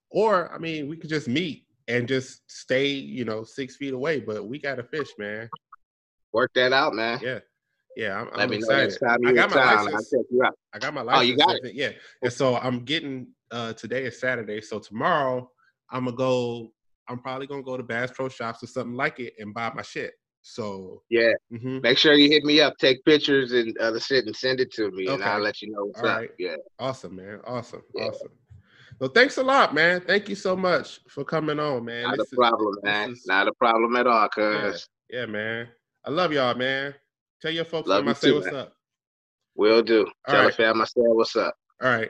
or 0.09 0.53
I 0.53 0.57
mean, 0.57 0.87
we 0.87 0.95
could 0.95 1.09
just 1.09 1.27
meet 1.27 1.65
and 1.87 2.07
just 2.07 2.49
stay, 2.49 2.87
you 2.87 3.25
know, 3.25 3.43
six 3.43 3.75
feet 3.75 3.93
away, 3.93 4.19
but 4.19 4.47
we 4.47 4.59
got 4.59 4.75
to 4.75 4.83
fish, 4.83 5.09
man. 5.17 5.49
Work 6.31 6.51
that 6.55 6.71
out, 6.71 6.93
man. 6.93 7.19
Yeah, 7.21 7.39
yeah. 7.95 8.21
I'm, 8.21 8.39
I'm 8.39 8.53
excited. 8.53 8.97
time 8.99 9.19
I 9.25 9.33
got 9.33 9.49
my. 9.49 9.57
I'll 9.57 9.85
license. 9.85 10.13
you 10.29 10.43
out. 10.43 10.53
I 10.73 10.79
got 10.79 10.93
my 10.93 11.01
license. 11.01 11.19
Oh, 11.19 11.21
you 11.21 11.37
got 11.37 11.55
everything, 11.55 11.77
Yeah. 11.77 11.91
And 12.21 12.33
so 12.33 12.57
I'm 12.57 12.83
getting 12.85 13.27
uh 13.51 13.73
today 13.73 14.05
is 14.05 14.19
Saturday. 14.19 14.61
So 14.61 14.79
tomorrow 14.79 15.49
I'm 15.89 16.05
gonna 16.05 16.17
go, 16.17 16.71
I'm 17.07 17.19
probably 17.19 17.47
gonna 17.47 17.63
go 17.63 17.77
to 17.77 17.83
Bass 17.83 18.11
Pro 18.11 18.29
Shops 18.29 18.63
or 18.63 18.67
something 18.67 18.95
like 18.95 19.19
it 19.19 19.33
and 19.39 19.53
buy 19.53 19.71
my 19.75 19.81
shit. 19.83 20.13
So 20.41 21.03
yeah, 21.09 21.31
mhm. 21.51 21.81
make 21.81 21.97
sure 21.97 22.13
you 22.13 22.29
hit 22.29 22.43
me 22.43 22.59
up, 22.59 22.77
take 22.77 23.03
pictures 23.05 23.51
and 23.51 23.77
other 23.77 23.99
shit, 23.99 24.25
and 24.25 24.35
send 24.35 24.59
it 24.59 24.73
to 24.73 24.91
me, 24.91 25.07
and 25.07 25.23
I'll 25.23 25.39
let 25.39 25.61
you 25.61 25.71
know 25.71 25.85
what's 25.85 26.01
All 26.01 26.09
up. 26.09 26.17
right. 26.17 26.31
Yeah, 26.37 26.55
awesome, 26.79 27.15
man. 27.15 27.39
Awesome, 27.45 27.83
Yeah. 27.95 28.07
awesome. 28.07 28.31
Well, 28.99 29.09
thanks 29.09 29.37
a 29.37 29.43
lot, 29.43 29.73
man. 29.73 30.01
Thank 30.01 30.29
you 30.29 30.35
so 30.35 30.55
much 30.55 30.99
for 31.09 31.23
coming 31.23 31.59
on, 31.59 31.85
man. 31.85 32.03
not 32.03 32.17
This 32.17 32.31
a 32.31 32.35
problem, 32.35 32.75
man. 32.83 33.11
is- 33.11 33.25
Not 33.25 33.47
a 33.47 33.53
problem 33.53 33.95
at 33.95 34.07
all, 34.07 34.27
yeah, 34.37 34.71
cuz 34.71 34.89
yeah, 35.09 35.25
man. 35.25 35.69
I 36.05 36.09
love 36.09 36.33
y'all, 36.33 36.55
man. 36.55 36.93
Tell 37.43 37.51
your 37.51 37.65
folks 37.65 37.89
Love 37.89 38.05
when 38.05 38.07
I 38.07 38.11
you 38.11 38.15
say 38.15 38.27
too, 38.29 38.35
what's 38.35 38.45
man. 38.45 38.55
up. 38.55 38.73
will 39.55 39.81
do. 39.81 40.05
All 40.05 40.33
Tell 40.33 40.43
right. 40.43 40.47
the 40.47 40.63
fam 40.63 40.81
I 40.81 40.85
said 40.85 41.03
what's 41.07 41.35
up. 41.35 41.57
All 41.81 41.89
right. 41.89 42.09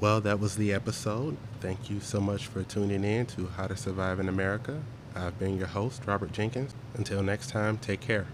Well, 0.00 0.20
that 0.22 0.40
was 0.40 0.56
the 0.56 0.72
episode. 0.72 1.36
Thank 1.60 1.88
you 1.88 2.00
so 2.00 2.20
much 2.20 2.48
for 2.48 2.64
tuning 2.64 3.04
in 3.04 3.26
to 3.26 3.46
How 3.46 3.68
to 3.68 3.76
Survive 3.76 4.18
in 4.18 4.28
America. 4.28 4.82
I've 5.14 5.38
been 5.38 5.56
your 5.56 5.68
host, 5.68 6.02
Robert 6.04 6.32
Jenkins. 6.32 6.74
Until 6.94 7.22
next 7.22 7.50
time, 7.50 7.78
take 7.78 8.00
care. 8.00 8.26